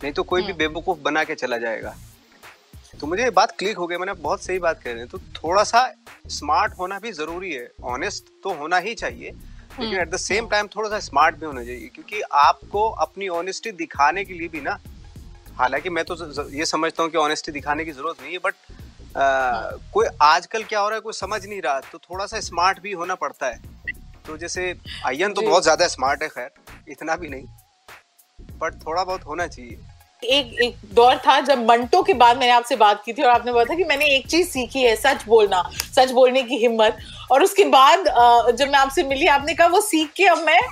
नहीं 0.04 0.12
तो 0.12 0.24
कोई 0.24 0.42
भी 0.42 0.48
हम्म। 0.48 0.58
बेवकूफ़ 0.58 1.00
बना 1.00 1.24
के 1.24 1.36
चला 1.36 1.58
जाएगा। 1.58 1.96
तो 3.02 3.08
मुझे 3.08 3.24
ये 3.24 3.30
बात 3.32 3.52
क्लिक 3.60 3.78
हो 3.78 3.88
गई 3.88 3.98
मैंने 3.98 4.14
बहुत 4.22 4.42
सही 4.44 4.60
बात 4.60 4.82
कह 4.84 4.92
रहे 4.92 5.00
हैं। 5.00 5.08
तो 5.10 5.18
थोड़ा 5.36 5.64
सा 5.64 5.82
स्मार्ट 6.30 6.74
होना 6.80 7.00
भी 7.00 7.12
ज़रूरी 7.14 7.52
है। 7.52 7.68
ऑनेस्ट 7.88 8.26
तो 8.44 8.54
होना 8.56 8.78
ही 8.80 8.94
चाहिए 8.96 9.32
लेकिन 9.80 10.00
एट 10.00 10.10
द 10.10 10.18
सेम 10.18 10.48
टाइम 10.50 10.68
थोड़ा 10.68 10.90
सा 10.90 11.00
स्मार्ट 11.00 11.36
भी 11.36 11.46
होना 11.46 11.64
चाहिए 11.64 11.88
क्योंकि 11.88 12.22
आपको 12.22 12.88
अपनी 13.02 13.28
ऑनेस्टी 13.34 13.72
दिखाने 13.74 14.24
के 14.26 14.34
लिए 14.34 14.48
भी 14.48 14.62
ना 14.62 14.78
हालाँकि 15.58 15.90
मैं 15.90 16.04
तो 16.06 16.16
ये 16.52 16.66
समझता 16.66 17.04
हूँ 17.04 17.12
कि 17.12 17.18
ऑनेस्टी 17.18 17.52
दिखाने 17.52 17.86
की 17.86 17.92
ज़रूरत 17.92 18.22
नहीं 18.22 18.34
है 18.34 18.40
बट 18.40 18.56
कोई 19.94 20.08
आजकल 20.22 20.64
क्या 20.64 20.80
हो 20.80 20.90
रहा 20.90 20.96
है 20.96 21.02
कोई 21.02 21.14
समझ 21.14 21.46
नहीं 21.46 21.62
रहा 21.62 21.80
तो 21.82 21.98
थोड़ा 22.00 22.26
सा 22.26 22.40
स्मार्ट 22.42 22.80
भी 22.82 22.92
होना 22.94 23.16
पड़ता 23.16 23.48
है। 23.48 23.62
तो 24.26 24.38
जैसे 24.38 24.74
आयन 25.06 25.34
तो 25.34 25.42
बहुत 25.42 25.64
ज़्यादा 25.64 25.88
स्मार्ट 25.88 26.24
है 26.24 26.30
खैर 26.30 26.92
इतना 26.92 27.16
भी 27.16 27.30
नहीं 27.30 27.46
बट 28.60 28.76
थोड़ा 28.86 29.04
बहुत 29.04 29.26
होना 29.26 29.48
चाहिए। 29.48 29.78
एक 30.24 30.60
एक 30.62 30.76
दौर 30.94 31.18
था 31.18 31.40
जब 31.42 31.60
मंटो 31.66 32.02
के 32.04 32.14
बाद 32.14 32.38
मैंने 32.38 32.52
आपसे 32.52 32.76
बात 32.76 33.02
की 33.06 33.14
थी 33.14 33.22
और 33.22 33.30
आपने 33.30 33.52
बोला 33.52 33.64
था 33.66 33.76
कि 33.76 33.84
मैंने 33.84 34.06
एक 34.16 34.28
चीज़ 34.28 34.48
सीखी 34.50 34.82
है 34.84 34.96
सच 34.96 35.24
बोलना 35.28 35.62
सच 35.96 36.12
बोलने 36.12 36.42
की 36.44 36.58
हिम्मत। 36.58 36.98
और 37.32 37.44
उसके 37.44 37.66
बाद 37.66 38.04
जब 38.58 38.70
मैं 38.70 38.80
आपसे 38.80 39.04
मिली 39.04 39.28
आपने 39.28 39.54
कहा 39.54 39.68
वो 39.68 39.82
सीख 39.82 40.10
के 40.16 40.26
अब 40.28 40.38
मैं 40.46 40.60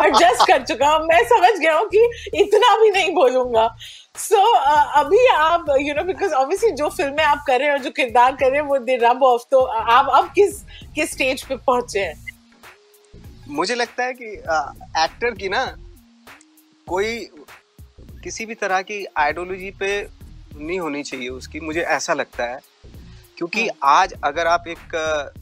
एडजस्ट 0.00 0.46
कर 0.48 0.62
चुका 0.64 0.88
हूँ 0.88 1.06
मैं 1.06 1.22
समझ 1.28 1.52
गया 1.58 1.74
हूँ 1.74 1.86
कि 1.94 2.04
इतना 2.34 2.76
भी 2.76 2.90
नहीं 2.90 3.14
बोलूँगा। 3.14 3.68
सो 4.16 4.36
so, 4.36 4.42
uh, 4.66 4.86
अभी 4.96 5.26
आप 5.28 5.64
यू 5.80 5.94
नो 5.94 6.02
बिकॉज़ 6.04 6.32
ऑब्वियसली 6.34 6.70
जो 6.72 6.88
फ़िल्में 6.88 7.24
आप 7.24 7.44
कर 7.46 7.58
रहे 7.60 7.68
हैं 7.68 7.82
जो 7.82 7.90
किरदार 7.90 8.36
कर 8.36 8.50
रहे 8.50 8.60
हैं 8.60 8.66
वो 8.68 8.78
दे 8.78 8.96
रब 9.02 9.22
ऑफ़ 9.22 9.42
तो 9.50 9.60
आप 9.96 10.08
अब 10.14 10.32
किस 10.34 10.62
किस 10.94 11.12
स्टेज 11.12 11.42
पे 11.42 11.56
पहुँचे 11.56 12.00
हैं? 12.00 12.14
मुझे 13.48 13.74
लगता 13.74 14.04
है 14.04 14.12
कि 14.12 14.32
एक्टर 15.04 15.30
की 15.30 15.48
ना 15.48 15.64
कोई 16.86 17.30
किसी 18.24 18.46
भी 18.46 18.54
तरह 18.54 18.82
की 18.82 19.04
आइडियोलॉजी 19.18 19.70
पे 19.70 19.90
नहीं 20.56 20.78
होनी 20.80 21.02
चाहिए 21.02 21.28
उसकी 21.28 21.60
मुझे 21.60 21.80
ऐसा 21.80 22.14
लगता 22.14 22.44
है 22.44 22.60
क्योंकि 23.38 23.66
हाँ। 23.66 23.94
आज 23.94 24.12
अगर 24.24 24.46
आप 24.46 24.64
एक 24.68 24.94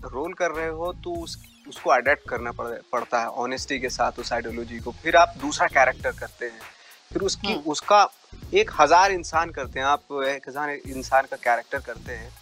रोल 0.04 0.32
कर 0.32 0.50
रहे 0.50 0.68
हो 0.68 0.92
तो 1.04 1.12
उस 1.14 1.36
उसको 1.68 1.90
अडेप्ट 1.90 2.28
करना 2.28 2.52
पड़ता 2.52 3.20
है 3.20 3.26
ऑनेस्टी 3.38 3.78
के 3.80 3.88
साथ 3.88 4.18
उस 4.18 4.32
आइडियोलॉजी 4.32 4.78
को 4.80 4.92
फिर 4.92 5.16
आप 5.16 5.34
दूसरा 5.40 5.66
कैरेक्टर 5.68 6.12
करते 6.12 6.46
हैं 6.46 6.60
फिर 7.10 7.22
उसकी 7.22 7.52
हाँ। 7.52 7.62
उसका 7.66 8.08
एक 8.54 8.70
हज़ार 8.80 9.12
इंसान 9.12 9.50
करते 9.50 9.80
हैं 9.80 9.86
आप 9.86 10.22
एक 10.26 10.48
हज़ार 10.48 10.70
इंसान 10.70 11.26
का 11.30 11.36
कैरेक्टर 11.36 11.78
करते 11.78 12.12
हैं 12.12 12.32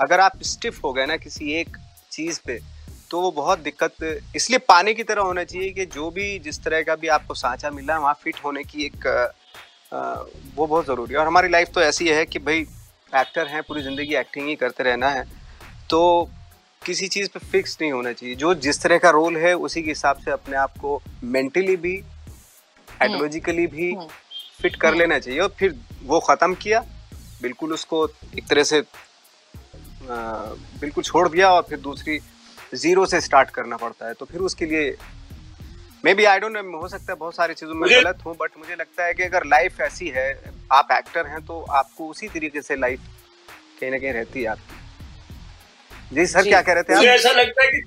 अगर 0.00 0.20
आप 0.20 0.42
स्टिफ 0.44 0.82
हो 0.84 0.92
गए 0.92 1.06
ना 1.06 1.16
किसी 1.16 1.52
एक 1.52 1.76
चीज़ 2.12 2.40
पे 2.46 2.60
तो 3.12 3.20
वो 3.20 3.30
बहुत 3.30 3.58
दिक्कत 3.60 3.94
इसलिए 4.36 4.58
पानी 4.68 4.92
की 4.94 5.02
तरह 5.04 5.22
होना 5.22 5.42
चाहिए 5.44 5.70
कि 5.70 5.84
जो 5.86 6.10
भी 6.10 6.38
जिस 6.38 6.62
तरह 6.64 6.82
का 6.82 6.94
भी 6.96 7.08
आपको 7.16 7.34
सांचा 7.34 7.70
मिला 7.70 7.94
है 7.94 8.00
वहाँ 8.00 8.14
फिट 8.22 8.36
होने 8.44 8.62
की 8.64 8.84
एक 8.84 9.06
आ, 9.06 10.12
वो 10.54 10.66
बहुत 10.66 10.86
ज़रूरी 10.86 11.12
है। 11.14 11.18
और 11.20 11.26
हमारी 11.26 11.48
लाइफ 11.48 11.72
तो 11.74 11.80
ऐसी 11.82 12.08
है 12.08 12.24
कि 12.26 12.38
भाई 12.40 12.60
एक्टर 13.12 13.46
हैं 13.46 13.62
पूरी 13.62 13.82
ज़िंदगी 13.82 14.14
एक्टिंग 14.16 14.48
ही 14.48 14.54
करते 14.56 14.84
रहना 14.84 15.08
है। 15.10 15.24
तो 15.90 16.00
किसी 16.82 17.08
चीज़ 17.08 17.28
पे 17.28 17.40
फिक्स 17.42 17.76
नहीं 17.80 17.92
होना 17.92 18.12
चाहिए। 18.12 18.34
जो 18.36 18.54
जिस 18.62 18.82
तरह 18.82 18.98
का 18.98 19.10
रोल 19.10 19.36
है 19.36 19.54
उसी 19.68 19.82
के 19.82 19.90
हिसाब 19.90 20.24
से 20.24 20.30
अपने 20.30 20.56
आप 20.56 20.78
को 20.80 21.00
मेंटली 21.24 21.76
भी 21.76 21.96
आइडियोलॉजिकली 22.88 23.64
हम्म। 23.64 23.76
भी 23.76 23.92
फिट 23.92 24.72
हम्म। 24.72 24.80
कर 24.80 24.94
लेना 24.94 25.18
चाहिए। 25.18 25.40
और 25.40 25.54
फिर 25.58 25.78
वो 26.04 26.20
ख़त्म 26.30 26.54
किया 26.64 26.80
बिल्कुल 27.42 27.72
उसको 27.72 28.06
एक 28.38 28.48
तरह 28.48 28.62
से 28.64 28.80
आ, 28.80 30.16
बिल्कुल 30.80 31.04
छोड़ 31.04 31.28
दिया 31.28 31.50
और 31.50 31.62
फिर 31.62 31.78
दूसरी 31.80 32.18
ज़ीरो 32.72 33.06
से 33.06 33.20
स्टार्ट 33.20 33.50
करना 33.50 33.76
पड़ता 33.76 34.06
है 34.08 34.14
तो 34.14 34.24
फिर 34.26 34.40
उसके 34.40 34.66
लिए 34.66 34.96
may 36.04 36.14
be 36.14 36.24
I 36.24 36.38
don't 36.40 36.52
know 36.52 36.78
हो 36.78 36.88
सकता 36.88 37.12
है 37.12 37.18
बहुत 37.18 37.34
सारी 37.34 37.54
चीज़ों 37.54 37.74
में 37.74 37.88
गलत 37.90 38.18
हूँ 38.26 38.34
बट 38.40 38.50
मुझे 38.58 38.74
लगता 38.74 39.04
है 39.04 39.14
कि 39.14 39.22
अगर 39.22 39.44
लाइफ 39.46 39.80
ऐसी 39.80 40.08
है 40.14 40.28
आप 40.72 40.88
एक्टर 40.92 41.26
हैं 41.26 41.40
तो 41.46 41.60
आपको 41.80 42.08
उसी 42.08 42.28
तरीके 42.28 42.62
से 42.62 42.76
लाइफ 42.76 43.00
कहीं 43.80 43.90
ना 43.90 43.98
कहीं 43.98 44.12
रहती 44.12 44.42
है 44.42 44.46
आपकी। 44.48 46.14
जी 46.14 46.26
सर 46.26 46.42
क्या 46.42 46.62
कह 46.62 46.72
रहे 46.72 46.82
थे 46.82 46.96
मुझे 46.96 47.08
ऐसा 47.08 47.30
लगता 47.32 47.64
है 47.64 47.70
कि 47.70 47.82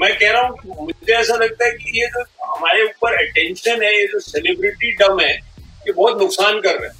मैं 0.00 0.14
कह 0.18 0.30
रहा 0.32 0.42
हूँ 0.42 0.76
मुझे 0.80 1.12
ऐसा 1.14 1.34
लगता 1.36 1.64
है 1.64 1.70
कि 1.72 2.00
ये 2.00 2.06
जो 2.08 2.24
हमारे 2.44 2.84
ऊपर 2.84 3.14
अटेंशन 3.22 3.82
है 3.82 3.94
ये 3.96 4.06
जो 4.12 4.18
सेलिब्रिटी 4.20 4.92
डम 4.96 5.20
है 5.20 5.32
ये 5.32 5.92
बहुत 5.92 6.18
नुकसान 6.20 6.60
कर 6.60 6.78
रहे 6.80 6.88
हैं। 6.88 6.96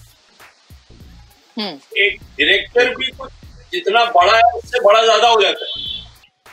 हम्म। 1.57 1.99
एक 2.05 2.21
डायरेक्टर 2.39 2.95
भी 2.95 3.11
कुछ 3.13 3.31
जितना 3.73 4.05
बड़ा 4.17 4.37
है 4.37 4.53
उससे 4.59 4.81
बड़ा 4.85 5.03
ज़्यादा 5.03 5.29
हो 5.29 5.41
जाता 5.43 5.65
है। 5.67 5.89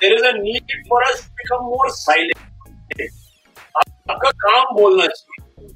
There 0.01 0.13
is 0.13 0.25
a 0.25 0.31
need 0.31 0.89
for 0.89 1.03
us 1.03 1.31
become 1.31 1.65
more 1.65 1.89
silent 1.89 2.37
आपका 4.09 4.29
काम 4.29 4.75
बोलना 4.75 5.07
चाहिए। 5.07 5.67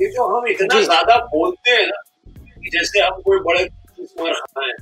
ये 0.00 0.12
जो 0.12 0.36
हम 0.36 0.46
इतना 0.46 0.80
ज़्यादा 0.80 1.16
बोलते 1.16 1.70
हैं 1.70 1.86
ना 1.86 2.02
कि 2.36 2.70
जैसे 2.70 3.00
हम 3.00 3.20
कोई 3.20 3.38
बड़े 3.38 3.64
खाना 3.64 4.66
है 4.66 4.72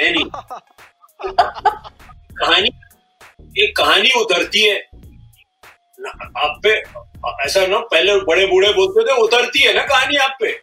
है 0.00 0.12
नहीं। 0.12 0.24
कहानी 2.38 2.70
एक 3.62 3.76
कहानी 3.76 4.10
उतरती 4.20 4.68
है। 4.68 4.88
आप 6.36 6.60
पे 6.62 6.82
ऐसा 7.44 7.66
ना 7.66 7.78
पहले 7.78 8.20
बड़े 8.20 8.46
बूढ़े 8.46 8.72
बोलते 8.72 9.04
थे 9.04 9.22
उतरती 9.22 9.62
है 9.62 9.74
ना 9.74 9.82
कहानी 9.82 10.16
आप 10.16 10.36
पे। 10.40 10.60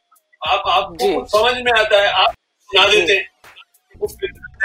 आप 0.48 0.64
आपको 0.68 1.28
समझ 1.28 1.62
में 1.62 1.72
आता 1.72 2.02
है 2.02 2.24
आप 2.24 2.34
सुना 2.70 2.88
देते 2.88 3.14
हैं। 3.14 3.35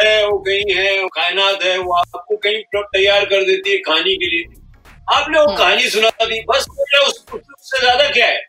है 0.02 0.26
वो 0.26 0.38
कहीं 0.38 0.74
है 0.74 1.02
वो 1.02 1.08
कायनात 1.08 1.62
है 1.62 1.76
वो 1.78 1.92
आपको 1.94 2.36
कहीं 2.36 2.62
तैयार 2.74 3.24
कर 3.24 3.44
देती 3.44 3.70
है 3.70 3.76
कहानी 3.86 4.14
के 4.16 4.26
लिए 4.26 4.44
आपने 5.14 5.38
वो 5.38 5.46
हाँ। 5.46 5.56
कहानी 5.56 5.88
सुना 5.90 6.08
दी 6.22 6.40
बस 6.50 6.66
उससे 6.74 7.80
ज़्यादा 7.80 8.08
क्या 8.10 8.26
है 8.26 8.44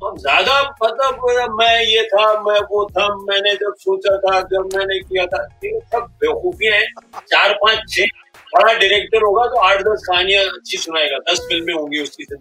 तो 0.00 0.16
ज़्यादा 0.18 0.60
मतलब 0.82 1.56
मैं 1.60 1.80
ये 1.82 2.02
था 2.04 2.26
मैं 2.40 2.60
वो 2.70 2.84
था 2.90 3.08
मैंने 3.22 3.54
जब 3.56 3.74
सोचा 3.80 4.16
था 4.18 4.40
जब 4.52 4.68
मैंने 4.74 4.98
किया 5.00 5.26
था 5.26 5.42
ये 5.64 5.80
सब 5.92 6.08
बेवकूफियाँ 6.20 6.74
हैं 6.74 7.20
चार 7.26 7.52
पाँच 7.64 7.84
छह 7.90 8.24
बड़ा 8.54 8.72
डायरेक्टर 8.72 9.22
होगा 9.22 9.46
तो 9.46 9.60
आठ 9.68 9.80
दस 9.82 10.04
कहानियाँ 10.10 10.44
अच्छी 10.46 10.78
सुनाएगा 10.78 11.18
दस 11.30 11.46
फ़िल्में 11.48 11.74
होंगी 11.74 12.02
उसकी 12.02 12.24
से 12.24 12.36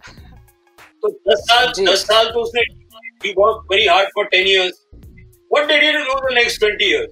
तो 1.04 1.10
दस 1.30 1.46
साल 1.50 1.72
दस 1.86 2.06
साल 2.08 2.30
तो 2.30 2.42
उसने 2.42 2.64
worked 3.34 3.68
very 3.70 3.88
hard 3.88 4.08
for 4.14 4.28
10 4.30 4.46
years. 4.46 4.86
What 5.52 5.68
did 5.68 5.82
he 5.82 5.92
do 5.92 6.04
the 6.28 6.34
next 6.34 6.60
20 6.60 6.84
years? 6.84 7.10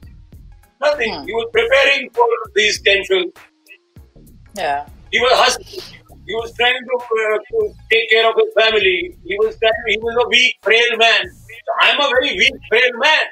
Nothing. 0.83 1.13
Hmm. 1.13 1.25
He 1.25 1.33
was 1.33 1.47
preparing 1.51 2.09
for 2.13 2.27
these 2.55 2.81
10 2.81 3.05
films. 3.05 3.33
Yeah. 4.55 4.85
He 5.11 5.19
was 5.19 5.31
hustling. 5.33 6.03
He 6.25 6.33
was 6.35 6.53
trying 6.55 6.79
to, 6.79 6.95
uh, 6.95 7.37
to 7.51 7.73
take 7.91 8.09
care 8.09 8.29
of 8.29 8.35
his 8.35 8.51
family. 8.57 9.17
He 9.25 9.35
was 9.39 9.57
trying, 9.59 9.83
he 9.87 9.97
was 9.97 10.15
a 10.23 10.27
weak, 10.29 10.55
frail 10.61 10.97
man. 10.97 11.23
I'm 11.81 11.99
a 11.99 12.07
very 12.07 12.37
weak, 12.37 12.53
frail 12.69 12.91
man. 12.97 13.25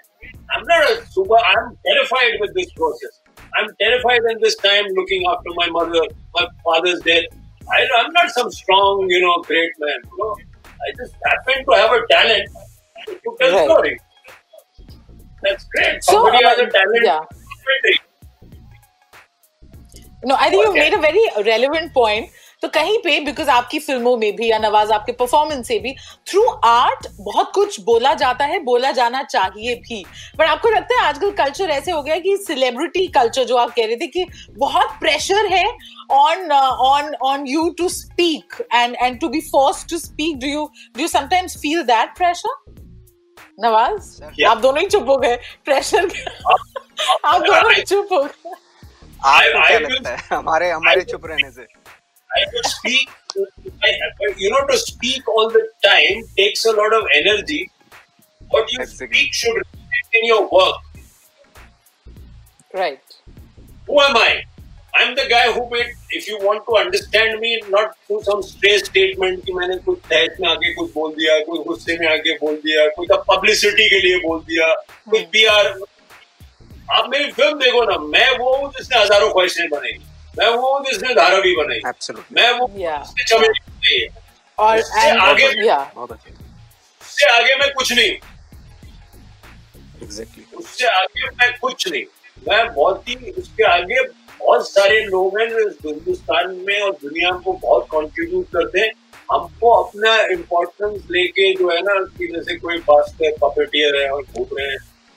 I'm 0.53 0.63
not 0.65 0.91
a 0.91 1.05
super, 1.07 1.35
I'm 1.35 1.77
terrified 1.85 2.39
with 2.39 2.53
this 2.53 2.71
process. 2.73 3.21
I'm 3.55 3.69
terrified 3.79 4.21
in 4.29 4.39
this 4.41 4.55
time 4.57 4.85
looking 4.95 5.23
after 5.29 5.49
my 5.55 5.69
mother, 5.69 6.01
my 6.35 6.47
father's 6.63 6.99
death. 7.01 7.23
I, 7.71 7.87
am 8.03 8.11
not 8.11 8.29
some 8.31 8.51
strong, 8.51 9.05
you 9.09 9.21
know, 9.21 9.41
great 9.43 9.71
man. 9.79 9.99
You 10.03 10.17
know? 10.17 10.35
I 10.65 10.91
just 10.97 11.15
happen 11.25 11.65
to 11.65 11.71
have 11.77 11.91
a 11.91 12.01
talent 12.09 12.49
to 13.07 13.35
tell 13.39 13.51
right. 13.53 13.69
story. 13.69 13.99
That's 15.43 15.65
great. 15.75 16.03
So, 16.03 16.13
Somebody 16.13 16.45
has 16.45 16.59
a 16.59 16.69
talent. 16.69 17.03
Yeah. 17.03 17.19
No, 20.23 20.35
I 20.35 20.49
think 20.51 20.63
you 20.65 20.73
made 20.73 20.93
a 20.93 20.99
very 20.99 21.25
relevant 21.45 21.93
point. 21.93 22.39
तो 22.61 22.67
कहीं 22.67 22.97
पे 23.03 23.19
because 23.19 23.49
आपकी 23.49 23.79
फ़िल्मों 23.79 24.15
में 24.17 24.35
भी 24.35 24.49
या 24.49 24.57
नवाज़ 24.59 24.91
आपके 24.93 25.11
performance 25.19 25.67
से 25.67 25.77
भी 25.79 25.93
थ्रू 26.29 26.43
आर्ट 26.65 27.07
बहुत 27.19 27.51
कुछ 27.55 27.79
बोला 27.85 28.13
जाता 28.13 28.45
है 28.45 28.59
बोला 28.63 28.91
जाना 28.91 29.21
चाहिए 29.23 29.75
भी। 29.77 30.03
पर 30.37 30.45
आपको 30.45 30.69
लगता 30.69 30.99
है 30.99 31.07
आजकल 31.07 31.31
कल्चर 31.39 31.69
ऐसे 31.69 31.91
हो 31.91 32.01
गया 32.01 32.17
कि 32.25 32.35
सेलिब्रिटी 32.37 33.07
कल्चर 33.15 33.43
जो 33.43 33.55
आप 33.57 33.73
कह 33.75 33.85
रहे 33.85 33.95
थे 33.95 34.07
कि 34.07 34.25
बहुत 34.57 34.89
प्रेशर 34.99 35.45
है 35.53 35.65
on 36.11 36.51
on 36.51 37.13
on 37.29 37.47
you 37.47 37.69
to 37.77 37.89
speak 37.89 38.61
and 38.73 38.95
and 39.01 39.19
to 39.21 39.29
be 39.29 39.41
force 39.49 39.85
to 39.89 39.97
speak 39.97 40.37
do 40.39 40.47
you 40.47 40.69
do 40.95 41.01
you 41.01 41.07
sometimes 41.07 41.57
feel 41.61 41.81
that 41.83 42.15
pressure 42.17 42.53
Nawaz 43.59 44.43
आप 44.45 44.57
दोनों 44.57 44.81
ही 44.81 44.87
चुप 44.87 45.09
हो 45.09 45.17
गए। 45.17 45.35
प्रेशर 45.65 46.09
आप 47.25 47.41
दोनों 47.41 47.83
चुप 47.83 48.13
हो 48.13 48.23
गए 48.23 48.53
क्या 49.23 49.79
लगता 49.79 50.09
है 50.09 50.17
हमारे 50.31 50.69
हमारे 50.71 51.03
चुप 51.11 51.25
रहने 51.25 51.51
से 51.51 51.67
I 52.31 52.43
to 52.45 52.69
speak, 52.69 53.09
you 54.37 54.49
know, 54.49 54.65
to 54.67 54.77
speak 54.77 55.27
all 55.27 55.49
the 55.49 55.63
time 55.83 56.21
takes 56.37 56.63
a 56.65 56.71
lot 56.71 56.93
of 56.93 57.03
energy. 57.13 57.69
What 58.51 58.71
you 58.71 58.79
exactly. 58.79 59.07
speak 59.07 59.33
should 59.33 59.57
reflect 59.57 60.15
in 60.19 60.27
your 60.27 60.43
work. 60.49 60.77
Right. 62.73 63.01
Who 63.87 63.99
am 63.99 64.15
I? 64.15 64.43
I'm 64.93 65.15
the 65.15 65.27
guy 65.29 65.51
who 65.51 65.69
made, 65.69 65.91
if 66.11 66.27
you 66.27 66.37
want 66.41 66.65
to 66.69 66.75
understand 66.77 67.39
me, 67.41 67.61
not 67.69 67.97
through 68.07 68.23
some 68.23 68.41
stray 68.43 68.77
statement 68.79 69.45
कि 69.45 69.53
मैंने 69.53 69.77
कुछ 69.85 69.99
तहस 70.09 70.39
में 70.41 70.47
आगे 70.49 70.73
कुछ 70.73 70.91
बोल 70.93 71.13
दिया 71.15 71.39
कुछ 71.45 71.65
गुस्से 71.67 71.97
में 71.99 72.07
आगे 72.07 72.33
बोल 72.41 72.55
दिया 72.65 72.87
कुछ 72.97 73.09
पब्लिसिटी 73.29 73.89
के 73.89 73.99
लिए 74.07 74.17
बोल 74.27 74.39
दिया 74.49 74.73
कुछ 75.11 75.21
पीआर 75.35 75.73
आप 76.91 77.09
मेरी 77.09 77.31
फ़िल्म 77.31 77.57
देखो 77.59 77.83
ना 77.85 77.97
मैं 78.07 78.29
वो 78.37 78.55
हूँ 78.55 78.71
जिसने 78.77 78.99
हज़ारों 78.99 79.29
ख्वाहिशें 79.31 79.69
बनाई 79.69 79.97
मैं 80.37 80.47
वो 80.49 80.71
हूँ 80.73 80.83
जिसने 80.85 81.13
धारा 81.15 81.39
भी 81.41 81.55
बनाई 81.55 81.79
मैं 82.33 82.51
वो 82.59 82.67
जिसने 82.69 83.23
चमेली 83.25 83.59
बनाई 83.59 83.99
है। 83.99 84.07
और 84.57 84.79
उससे 84.79 85.09
आगे 85.19 85.47
उससे 87.01 87.27
आगे 87.29 87.55
मैं 87.55 87.69
कुछ 87.73 87.91
नहीं। 87.93 88.17
Exactly. 90.03 90.43
उससे 90.57 90.87
आगे 90.87 91.29
मैं 91.29 91.51
कुछ 91.59 91.87
नहीं। 91.87 92.03
मैं 92.47 92.73
बहुत 92.73 93.09
ही 93.09 93.31
उसके 93.31 93.63
आगे 93.63 94.01
बहुत 94.03 94.69
सारे 94.69 94.99
लोग 95.05 95.39
हैं 95.39 95.47
जो 95.49 95.89
हिंदुस्तान 95.89 96.55
में 96.67 96.79
और 96.81 96.91
दुनिया 97.01 97.31
को 97.43 97.53
बहुत 97.63 97.87
कंट्रीब्यूट 97.91 98.45
करते 98.55 98.79
हैं। 98.79 98.91
हमको 99.31 99.71
अपना 99.73 100.15
इम्पोर्टेंस 100.33 101.01
लेके 101.11 101.53
जो 101.53 101.69
है 101.71 101.81
ना 101.81 101.93
कि 102.17 102.27
जैसे 102.27 102.55
कोई 102.59 102.79
फास्टर 102.87 103.37
पपेटियर 103.43 104.01
है 104.01 104.09
और 104.11 104.23
घूम 104.23 104.57
रहे 104.57 104.67
हैं। 104.67 104.79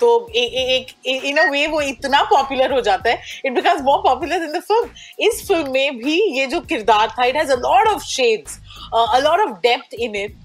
तो 0.00 0.28
एक 0.34 0.92
इन 1.06 1.36
अ 1.36 1.44
वे 1.50 1.66
वो 1.66 1.80
इतना 1.80 2.22
पॉपुलर 2.30 2.72
हो 2.72 2.80
जाता 2.80 3.10
है 3.10 3.22
it 3.46 3.52
becomes 3.54 3.80
more 3.82 3.98
popular 4.04 4.42
in 4.42 4.52
the 4.52 4.60
film 4.62 5.26
इस 5.26 5.46
फ़िल्म 5.48 5.72
में 5.72 5.98
भी 5.98 6.20
ये 6.38 6.46
जो 6.46 6.60
किरदार 6.60 7.08
था 7.18 7.24
it 7.24 7.36
has 7.36 7.52
a 7.52 7.56
lot 7.56 7.88
of 7.88 8.04
shades 8.04 8.58
a 8.94 9.18
lot 9.18 9.40
of 9.40 9.58
depth 9.62 9.94
in 9.94 10.16
it 10.16 10.36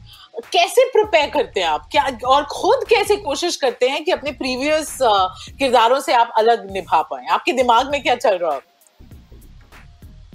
कैसे 0.51 0.83
प्रिपेयर 0.91 1.29
करते 1.29 1.59
हैं 1.59 1.67
आप? 1.67 1.87
क्या 1.91 2.03
और 2.27 2.43
खुद 2.43 2.83
कैसे 2.89 3.15
कोशिश 3.17 3.55
करते 3.55 3.89
हैं 3.89 4.03
कि 4.03 4.11
अपने 4.11 4.31
प्रीवियस 4.31 4.87
uh, 5.01 5.57
किरदारों 5.59 5.99
से 5.99 6.13
आप 6.13 6.33
अलग 6.37 6.71
निभा 6.71 7.01
पाए? 7.01 7.25
आपके 7.25 7.53
दिमाग 7.53 7.91
में 7.91 8.01
क्या 8.03 8.15
चल 8.15 8.37
रहा 8.37 8.53
है? 8.53 8.61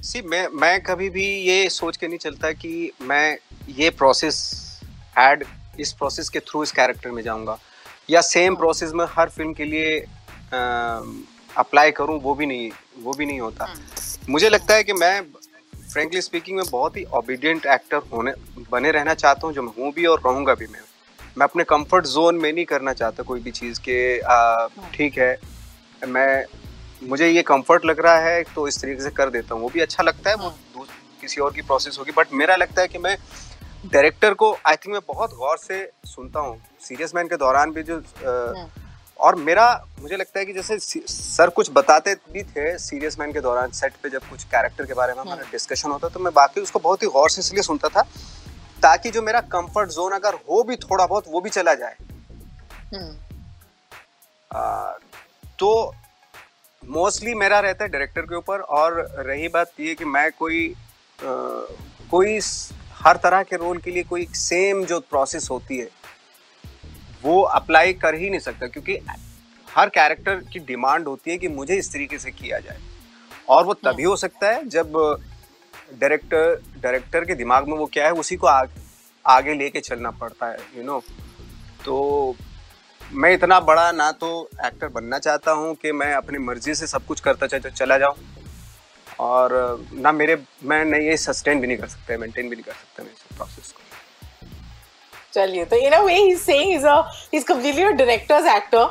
सी 0.02 0.22
मैं 0.22 0.46
मैं 0.52 0.80
कभी 0.82 1.08
भी 1.10 1.26
ये 1.48 1.68
सोच 1.68 1.96
के 1.96 2.08
नहीं 2.08 2.18
चलता 2.18 2.52
कि 2.52 2.92
मैं 3.02 3.36
ये 3.78 3.90
प्रोसेस 3.90 4.38
ऐड 5.18 5.44
इस 5.80 5.92
प्रोसेस 5.92 6.28
के 6.28 6.40
थ्रू 6.40 6.62
इस 6.62 6.72
कैरेक्टर 6.72 7.10
में 7.10 7.22
जाऊँगा। 7.22 7.58
या 8.10 8.20
सेम 8.20 8.54
प्रोसेस 8.56 8.92
में 8.94 9.04
हर 9.10 9.28
फ़िल्म 9.28 9.52
के 9.52 9.64
लिए 9.64 9.98
अप्लाई 11.56 11.90
करूँ 11.90 12.20
वो 12.20 12.34
भी 12.34 12.46
नहीं 12.46 12.70
वो 13.02 13.12
भी 13.12 13.26
नहीं 13.26 13.40
होता 13.40 13.64
हम्म। 13.64 14.32
मुझे 14.32 14.48
लगता 14.48 14.74
है 14.74 14.84
कि 14.84 14.92
मैं 14.92 15.20
फ्रेंकली 15.74 16.20
स्पीकिंग 16.20 16.56
में 16.56 16.66
बहुत 16.70 16.96
ही 16.96 17.04
ओबीडियंट 17.14 17.66
एक्टर 17.66 18.02
होने 18.12 18.32
बने 18.70 18.90
रहना 18.90 19.14
चाहता 19.14 19.46
हूँ 19.46 19.54
जो 19.54 19.62
मैं 19.62 19.72
हूँ 19.78 19.92
भी 19.92 20.06
और 20.06 20.20
रहूँगा 20.26 20.54
भी 20.54 20.66
मैं 20.66 20.80
मैं 21.38 21.44
अपने 21.44 21.64
कंफर्ट 21.64 22.06
जोन 22.06 22.36
में 22.36 22.52
नहीं 22.52 22.64
करना 22.64 22.92
चाहता 22.92 23.22
कोई 23.22 23.40
भी 23.40 23.50
चीज़ 23.50 23.80
के। 23.88 23.98
ठीक 24.92 25.18
है 25.18 25.38
मैं 26.08 26.44
मुझे 27.02 27.28
ये 27.28 27.42
कंफर्ट 27.42 27.84
लग 27.84 28.00
रहा 28.00 28.18
है 28.18 28.42
तो 28.54 28.66
इस 28.68 28.80
तरीके 28.80 29.02
से 29.02 29.10
कर 29.10 29.30
देता 29.30 29.54
हूँ 29.54 29.62
वो 29.62 29.68
भी 29.68 29.80
अच्छा 29.80 30.02
लगता 30.02 30.30
है 30.30 30.36
वो 30.36 30.48
हाँ। 30.48 30.86
किसी 31.20 31.40
और 31.40 31.52
की 31.52 31.62
प्रोसेस 31.62 31.98
होगी 31.98 32.12
बट 32.16 32.32
मेरा 32.32 32.56
लगता 32.56 32.82
है 32.82 32.88
कि 32.88 32.98
मैं 32.98 33.16
डायरेक्टर 33.84 34.34
को 34.34 34.52
आई 34.66 34.76
थिंक 34.76 34.92
मैं 34.92 35.00
बहुत 35.06 35.34
गौर 35.34 35.58
से 35.58 35.84
सुनता 36.06 36.40
हूँ 36.40 36.60
सीरियस 36.80 37.14
मैन 37.14 37.28
के 37.28 37.37
दौरान 37.37 37.70
भी 37.72 37.82
जो 37.82 37.96
आ, 37.96 38.30
हाँ। 38.58 38.70
और 39.20 39.34
मेरा 39.37 39.66
मुझे 40.00 40.16
लगता 40.16 40.38
है 40.38 40.44
कि 40.46 40.52
जैसे 40.52 40.78
सर 40.78 41.50
कुछ 41.50 41.70
बताते 41.72 42.14
भी 42.32 42.42
थे 42.42 42.76
सीरियस 42.78 43.18
मैन 43.20 43.32
के 43.32 43.40
दौरान 43.40 43.70
सेट 43.70 43.92
पे 44.02 44.10
जब 44.10 44.28
कुछ 44.30 44.44
कैरेक्टर 44.44 44.87
के 44.87 44.94
बारे 44.94 45.12
में 45.12 45.20
हमारा 45.20 45.50
डिस्कशन 45.52 45.88
हाँ। 45.88 45.94
होता 45.94 46.08
तो 46.08 46.20
मैं 46.20 46.32
बाकी 46.34 46.60
उसको 46.60 46.78
बहुत 46.78 47.02
ही 47.02 47.08
गौर 47.08 47.30
से 47.30 47.40
इसलिए 47.40 47.62
सुनता 47.62 47.88
था 47.88 48.02
ताकि 48.82 49.10
जो 49.10 49.22
मेरा 49.22 49.40
कंफर्ट 49.50 49.90
जोन 49.90 50.12
अगर 50.12 50.34
हो 50.49 50.62
भी 50.62 50.76
थोड़ा 50.78 51.06
बहुत 51.06 51.25
वो 51.28 51.40
भी 51.40 51.50
चला 51.50 51.75
जाए 51.75 51.96
हाँ। 52.94 53.10
आ, 54.50 54.99
तो 55.58 55.94
मोस्टली 56.82 57.34
मेरा 57.34 57.58
रहता 57.60 57.84
है 57.84 57.90
डायरेक्टर 57.90 58.22
के 58.22 58.34
ऊपर 58.34 58.60
और 58.76 59.00
रही 59.18 59.49
बात 59.49 59.80
ये 59.80 59.94
कि 59.94 60.04
मैं 60.06 60.30
कोई 60.32 60.68
आ, 60.70 61.32
कोई 62.10 62.40
हर 63.00 63.16
तरह 63.16 63.42
के 63.42 63.57
रोल 63.57 63.78
के 63.78 63.90
लिए 63.90 64.02
कोई 64.04 64.26
सेम 64.35 64.85
जो 64.85 64.99
प्रोसेस 65.00 65.49
होती 65.50 65.78
है, 65.78 65.88
वो 67.25 67.40
अप्लाई 67.42 67.92
कर 67.95 68.14
ही 68.14 68.30
नहीं 68.30 68.40
सकता, 68.40 68.66
क्योंकि 68.66 68.99
हर 69.69 69.88
कैरेक्टर 69.88 70.37
की 70.52 70.59
डिमांड 70.61 71.07
होती 71.09 71.30
है 71.30 71.37
कि 71.38 71.49
मुझे 71.49 71.76
इस 71.78 71.92
तरीके 71.92 72.19
से 72.19 72.30
किया 72.30 72.59
जाए 72.59 72.78
और 73.49 73.64
वो 73.64 73.75
तभी 73.75 74.02
हो 74.02 74.16
सकता 74.16 74.49
है 74.49 74.69
जब 74.69 74.92
डायरेक्टर 75.92 76.61
डायरेक्टर 76.83 77.25
के 77.25 77.35
दिमाग 77.35 77.69
में 77.69 77.76
वो 77.76 77.87
क्या 77.87 78.04
है, 78.07 78.12
उसी 78.12 78.37
को 78.37 78.47
आगे 78.47 78.88
आगे 79.25 79.54
लेके 79.54 79.80
चलना 79.80 80.11
पड़ता 80.11 80.47
है 80.47 80.57
यू 80.57 80.76
you 80.76 80.87
नो 80.87 80.99
know? 80.99 81.85
तो 81.85 82.37
मैं 83.00 83.33
इतना 83.35 83.59
बड़ा 83.61 83.90
ना 83.92 84.11
तो 84.12 84.28
एक्टर 84.66 84.88
बनना 84.88 85.19
चाहता 85.19 85.52
हूँ 85.52 85.75
कि 85.75 85.92
मैं 85.92 86.12
अपनी 86.14 86.38
मर्ज़ी 86.38 86.75
से 86.75 86.87
सब 86.87 87.07
कुछ 87.07 87.21
करता 87.21 87.47
चला 87.69 87.99
जाऊँ 87.99 88.14
और 89.20 89.52
ना 89.92 90.12
मेरे 90.12 90.36
मैं 90.64 90.84
नहीं 90.84 91.08
ये 91.08 91.16
सस्टेन 91.16 91.60
भी 91.60 91.66
नहीं 91.66 91.76
कर 91.78 91.86
सकता 91.86 92.16
मेंटेन 92.18 92.48
भी 92.48 92.56
नहीं 92.56 92.64
कर 92.64 92.72
सकता 92.72 93.02
मैं 93.02 93.10
इस 93.10 93.36
प्रोसेस 93.36 93.72
को। 93.72 93.78
चलिए 95.34 95.64
तो 95.64 95.76
in 95.76 95.92
a 95.92 96.00
way 96.02 96.14
he 96.14 96.30
is 96.30 96.40
saying 96.40 96.72
is 96.74 96.86
a 96.86 97.00
he 97.32 97.38
is 97.38 97.44
completely 97.46 97.82
a 97.82 97.90
director's 97.98 98.46
actor 98.54 98.84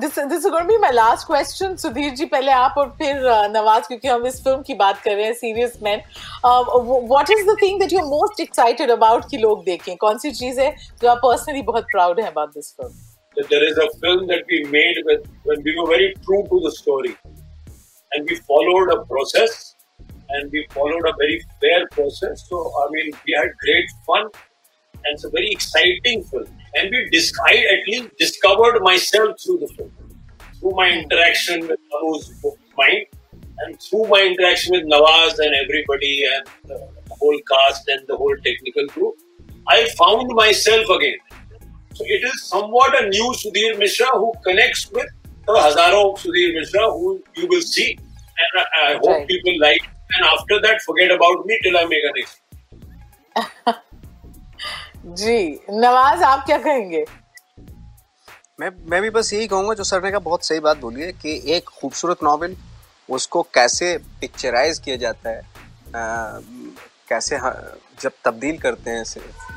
this 0.00 0.18
this 0.18 0.38
is 0.38 0.48
going 0.48 0.68
be 0.68 0.76
my 0.78 0.92
last 0.92 1.26
question 1.26 1.76
Sudhir 1.76 2.10
ji 2.14 2.24
पहले 2.34 2.52
आप 2.52 2.74
और 2.78 2.88
फिर 2.98 3.16
uh, 3.16 3.48
नवाज़ 3.54 3.86
क्योंकि 3.88 4.08
हम 4.08 4.26
इस 4.26 4.42
फ़िल्म 4.44 4.62
की 4.62 4.74
बात 4.82 5.00
कर 5.04 5.14
रहे 5.14 5.24
हैं 5.24 5.32
serious 5.34 5.78
man 5.82 6.02
what 6.44 7.30
is 7.30 7.46
the 7.46 7.56
thing 7.62 7.80
that 7.80 7.92
you 7.92 7.98
are 7.98 8.04
most 8.06 8.40
excited 8.40 8.90
about 8.90 9.30
कि 9.30 9.38
लोग 9.38 9.64
देखें? 9.64 9.96
कौन 9.96 10.18
सी 10.18 10.30
चीज़ 10.32 10.60
है 10.60 10.74
जो 11.02 11.08
आप 11.08 11.18
पर्सनली 11.24 11.62
बहुत 11.72 11.84
प्राउड 11.92 12.20
हैं 12.20 12.28
about 12.30 12.54
this 12.54 12.74
film 12.80 13.10
there 13.50 13.66
is 13.66 13.78
a 13.82 13.84
film 14.00 14.26
that 14.30 14.50
we 14.52 14.56
made 14.72 14.98
with 15.04 15.28
when 15.50 15.62
we 15.66 15.72
were 15.76 15.84
very 15.90 16.08
true 16.24 16.40
to 16.48 16.56
the 16.64 16.72
story. 16.78 17.12
And 18.14 18.28
we 18.28 18.36
followed 18.50 18.92
a 18.96 19.04
process 19.06 19.76
and 20.30 20.50
we 20.52 20.66
followed 20.70 21.06
a 21.12 21.14
very 21.18 21.40
fair 21.60 21.86
process 21.92 22.46
so 22.48 22.60
i 22.82 22.86
mean 22.90 23.12
we 23.26 23.34
had 23.36 23.50
great 23.64 23.90
fun 24.06 24.26
and 25.04 25.14
it's 25.14 25.24
a 25.24 25.30
very 25.30 25.50
exciting 25.50 26.22
film 26.24 26.46
and 26.74 26.90
we 26.90 27.08
discovered 27.10 27.66
at 27.74 27.88
least 27.88 28.10
discovered 28.18 28.80
myself 28.82 29.36
through 29.44 29.58
the 29.64 29.70
film 29.76 29.92
through 30.62 30.76
my 30.76 30.88
interaction 30.90 31.66
with 31.66 31.80
Anu's 31.98 32.32
mind 32.78 33.06
and 33.58 33.80
through 33.82 34.06
my 34.08 34.20
interaction 34.22 34.72
with 34.72 34.84
Nawaz 34.84 35.38
and 35.38 35.54
everybody 35.54 36.24
and 36.34 36.46
the 36.68 36.78
whole 37.10 37.38
cast 37.50 37.88
and 37.88 38.06
the 38.06 38.16
whole 38.16 38.36
technical 38.44 38.86
crew, 38.88 39.12
I 39.68 39.88
found 39.98 40.28
myself 40.34 40.88
again. 40.88 41.18
So 41.94 42.04
it 42.06 42.24
is 42.24 42.44
somewhat 42.44 43.02
a 43.02 43.08
new 43.08 43.34
Sudhir 43.40 43.78
Mishra 43.78 44.06
who 44.14 44.32
connects 44.44 44.90
with 44.92 45.08
the 45.46 45.52
Hazaro 45.54 46.16
Sudhir 46.18 46.54
Mishra 46.54 46.90
who 46.90 47.22
you 47.36 47.46
will 47.46 47.62
see. 47.62 47.98
And 48.42 48.64
I, 48.88 48.94
hope 48.94 49.06
right. 49.08 49.28
people 49.28 49.58
like 49.60 49.82
And 50.10 50.26
after 50.26 50.60
that, 50.60 50.82
forget 50.82 51.10
about 51.10 51.46
me 51.46 51.58
till 51.62 51.76
I 51.76 51.84
make 51.86 52.04
a 52.04 52.12
next. 52.18 52.38
जी 55.18 55.36
नवाज़ 55.70 56.22
आप 56.24 56.44
क्या 56.46 56.56
कहेंगे 56.62 57.04
मैं 58.60 58.68
मैं 58.90 59.00
भी 59.02 59.08
बस 59.10 59.32
यही 59.34 59.46
कहूँगा 59.48 59.74
जो 59.74 59.84
सर 59.84 60.02
ने 60.02 60.10
कहा 60.10 60.18
बहुत 60.26 60.44
सही 60.44 60.60
बात 60.66 60.76
बोली 60.80 61.00
है 61.02 61.10
कि 61.22 61.32
एक 61.56 61.68
खूबसूरत 61.80 62.22
नॉवेल 62.24 62.56
उसको 63.08 63.42
कैसे 63.54 63.96
पिक्चराइज 64.20 64.78
किया 64.84 64.96
जाता 64.96 65.30
है 65.30 65.40
आ, 65.40 66.38
कैसे 67.08 67.38
जब 68.02 68.12
तब्दील 68.24 68.58
करते 68.58 68.90
हैं 68.90 69.04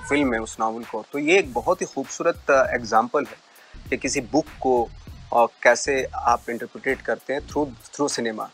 फ़िल्म 0.09 0.27
में 0.29 0.39
उस 0.39 0.57
नावल 0.59 0.83
को 0.91 1.03
तो 1.11 1.19
ये 1.19 1.37
एक 1.39 1.53
बहुत 1.53 1.81
ही 1.81 1.85
खूबसूरत 1.93 2.51
एग्ज़ाम्पल 2.51 3.25
है 3.25 3.89
कि 3.89 3.97
किसी 3.97 4.21
बुक 4.33 4.47
को 4.61 4.75
और 5.33 5.47
कैसे 5.63 6.03
आप 6.33 6.49
इंटरप्रिटेट 6.49 7.01
करते 7.01 7.33
हैं 7.33 7.45
थ्रू 7.47 7.65
थ्रू 7.93 8.07
सिनेमा 8.07 8.49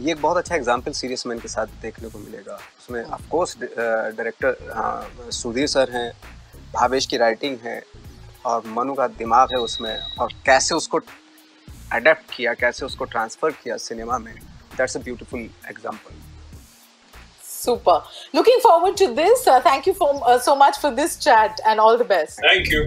ये 0.00 0.12
एक 0.12 0.20
बहुत 0.22 0.36
अच्छा 0.36 0.54
एग्ज़ाम्पल 0.54 0.92
सीरियस 0.92 1.26
मैन 1.26 1.38
के 1.38 1.48
साथ 1.48 1.66
देखने 1.82 2.08
को 2.08 2.18
मिलेगा 2.18 2.54
उसमें 2.54 3.02
ऑफकोर्स 3.02 3.56
डायरेक्टर 3.60 5.30
सुधीर 5.32 5.66
सर 5.66 5.90
हैं 5.90 6.10
भावेश 6.74 7.06
की 7.06 7.16
राइटिंग 7.16 7.58
है 7.64 7.82
और 8.46 8.66
मनु 8.76 8.94
का 8.94 9.06
दिमाग 9.18 9.52
है 9.52 9.58
उसमें 9.60 9.94
और 10.20 10.32
कैसे 10.46 10.74
उसको 10.74 11.00
अडेप्ट 11.92 12.34
किया 12.36 12.54
कैसे 12.54 12.86
उसको 12.86 13.04
ट्रांसफ़र 13.04 13.50
किया 13.62 13.76
सिनेमा 13.86 14.18
में 14.18 14.34
that's 14.34 14.96
a 14.96 15.00
beautiful 15.00 15.48
example 15.70 16.28
Super. 17.60 18.02
Looking 18.32 18.60
forward 18.60 18.96
to 18.96 19.08
this. 19.12 19.46
Uh, 19.46 19.60
thank 19.60 19.86
you 19.86 19.92
for, 19.92 20.08
uh, 20.24 20.38
so 20.40 20.56
much 20.56 20.78
for 20.78 20.90
this 20.92 21.18
chat 21.18 21.60
and 21.66 21.78
all 21.78 21.98
the 21.98 22.04
best. 22.06 22.40
Thank 22.42 22.70
you. 22.70 22.86